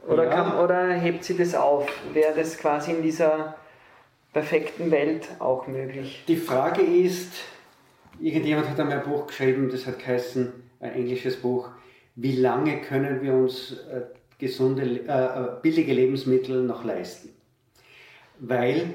oder, 0.06 0.24
ja. 0.24 0.30
kann, 0.30 0.64
oder 0.64 0.92
hebt 0.92 1.24
sie 1.24 1.36
das 1.36 1.54
auf? 1.54 1.88
Wäre 2.12 2.34
das 2.34 2.56
quasi 2.56 2.92
in 2.92 3.02
dieser 3.02 3.56
perfekten 4.32 4.90
Welt 4.90 5.28
auch 5.38 5.66
möglich? 5.66 6.24
Die 6.28 6.36
Frage 6.36 6.82
ist, 6.82 7.32
irgendjemand 8.20 8.68
hat 8.70 8.80
einmal 8.80 8.98
ein 8.98 9.04
Buch 9.04 9.26
geschrieben, 9.26 9.68
das 9.70 9.86
hat 9.86 9.98
geheißen, 9.98 10.52
ein 10.80 10.92
englisches 10.92 11.36
Buch, 11.36 11.70
wie 12.14 12.36
lange 12.36 12.80
können 12.80 13.22
wir 13.22 13.34
uns 13.34 13.72
äh, 13.90 14.02
gesunde, 14.38 14.82
äh, 14.82 15.08
äh, 15.08 15.60
billige 15.62 15.92
Lebensmittel 15.92 16.62
noch 16.62 16.84
leisten? 16.84 17.30
Weil 18.38 18.94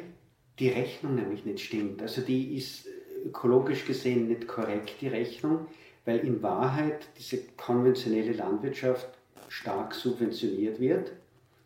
die 0.59 0.69
Rechnung 0.69 1.15
nämlich 1.15 1.45
nicht 1.45 1.59
stimmt. 1.59 2.01
Also 2.01 2.21
die 2.21 2.55
ist 2.55 2.87
ökologisch 3.25 3.85
gesehen 3.85 4.27
nicht 4.27 4.47
korrekt, 4.47 4.95
die 5.01 5.07
Rechnung, 5.07 5.67
weil 6.05 6.19
in 6.19 6.41
Wahrheit 6.41 7.07
diese 7.17 7.39
konventionelle 7.57 8.33
Landwirtschaft 8.33 9.07
stark 9.49 9.93
subventioniert 9.93 10.79
wird. 10.79 11.11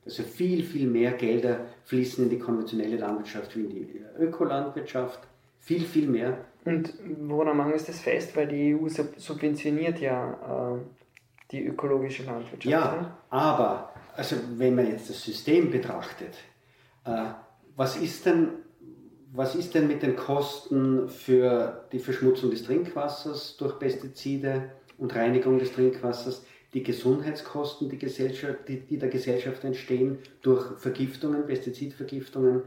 Also 0.05 0.23
viel, 0.23 0.63
viel 0.63 0.87
mehr 0.87 1.13
Gelder 1.13 1.65
fließen 1.85 2.25
in 2.25 2.29
die 2.29 2.39
konventionelle 2.39 2.97
Landwirtschaft 2.97 3.55
wie 3.55 3.61
in 3.61 3.69
die 3.69 4.01
Ökolandwirtschaft. 4.19 5.19
Viel, 5.59 5.81
viel 5.81 6.07
mehr. 6.07 6.37
Und 6.63 6.93
woran 7.21 7.57
machen 7.57 7.77
Sie 7.77 7.87
das 7.87 7.99
fest? 7.99 8.35
Weil 8.35 8.47
die 8.47 8.75
EU 8.75 8.87
subventioniert 8.87 9.99
ja 9.99 10.75
äh, 10.75 10.79
die 11.51 11.65
ökologische 11.65 12.23
Landwirtschaft. 12.23 12.65
Ja, 12.65 13.17
aber 13.29 13.93
also 14.15 14.35
wenn 14.57 14.75
man 14.75 14.87
jetzt 14.87 15.09
das 15.09 15.23
System 15.23 15.71
betrachtet, 15.71 16.35
äh, 17.05 17.25
was 17.75 17.97
ist 17.97 18.25
denn 18.25 18.49
was 19.35 19.55
ist 19.55 19.73
denn 19.73 19.87
mit 19.87 20.01
den 20.01 20.15
Kosten 20.15 21.09
für 21.09 21.85
die 21.91 21.99
Verschmutzung 21.99 22.51
des 22.51 22.63
Trinkwassers 22.63 23.57
durch 23.57 23.77
Pestizide 23.79 24.71
und 24.97 25.13
Reinigung 25.13 25.59
des 25.59 25.73
Trinkwassers, 25.73 26.45
die 26.73 26.83
Gesundheitskosten, 26.83 27.89
die, 27.89 27.97
Gesellschaft, 27.97 28.59
die, 28.67 28.79
die 28.79 28.97
der 28.97 29.09
Gesellschaft 29.09 29.63
entstehen 29.63 30.19
durch 30.41 30.77
Vergiftungen, 30.77 31.45
Pestizidvergiftungen, 31.45 32.63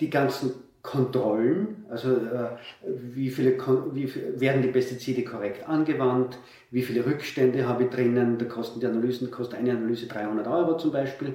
die 0.00 0.10
ganzen 0.10 0.52
Kontrollen, 0.82 1.84
also 1.88 2.10
äh, 2.10 2.56
wie 2.82 3.30
viele 3.30 3.56
wie 3.92 4.12
werden 4.40 4.62
die 4.62 4.68
Pestizide 4.68 5.22
korrekt 5.22 5.68
angewandt, 5.68 6.38
wie 6.72 6.82
viele 6.82 7.06
Rückstände 7.06 7.68
habe 7.68 7.84
ich 7.84 7.90
drinnen, 7.90 8.36
da 8.36 8.46
kosten 8.46 8.80
die 8.80 8.86
Analysen, 8.86 9.30
kostet 9.30 9.60
eine 9.60 9.70
Analyse 9.70 10.08
300 10.08 10.48
Euro 10.48 10.76
zum 10.76 10.90
Beispiel. 10.90 11.34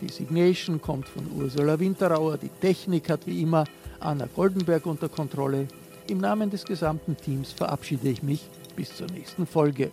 Die 0.00 0.08
Signation 0.08 0.80
kommt 0.80 1.08
von 1.08 1.30
Ursula 1.32 1.78
Winterauer, 1.78 2.38
die 2.38 2.48
Technik 2.48 3.10
hat 3.10 3.26
wie 3.26 3.42
immer 3.42 3.64
Anna 4.00 4.26
Goldenberg 4.34 4.86
unter 4.86 5.08
Kontrolle. 5.08 5.68
Im 6.08 6.18
Namen 6.18 6.50
des 6.50 6.64
gesamten 6.64 7.16
Teams 7.16 7.52
verabschiede 7.52 8.08
ich 8.08 8.22
mich 8.22 8.48
bis 8.76 8.96
zur 8.96 9.08
nächsten 9.08 9.46
Folge. 9.46 9.90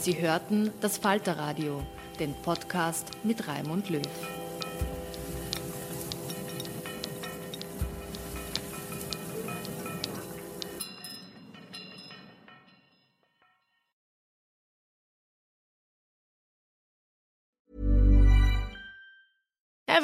Sie 0.00 0.20
hörten 0.20 0.70
das 0.80 0.98
Falterradio, 0.98 1.82
den 2.18 2.34
Podcast 2.42 3.10
mit 3.24 3.46
Raimund 3.46 3.90
Löw. 3.90 4.37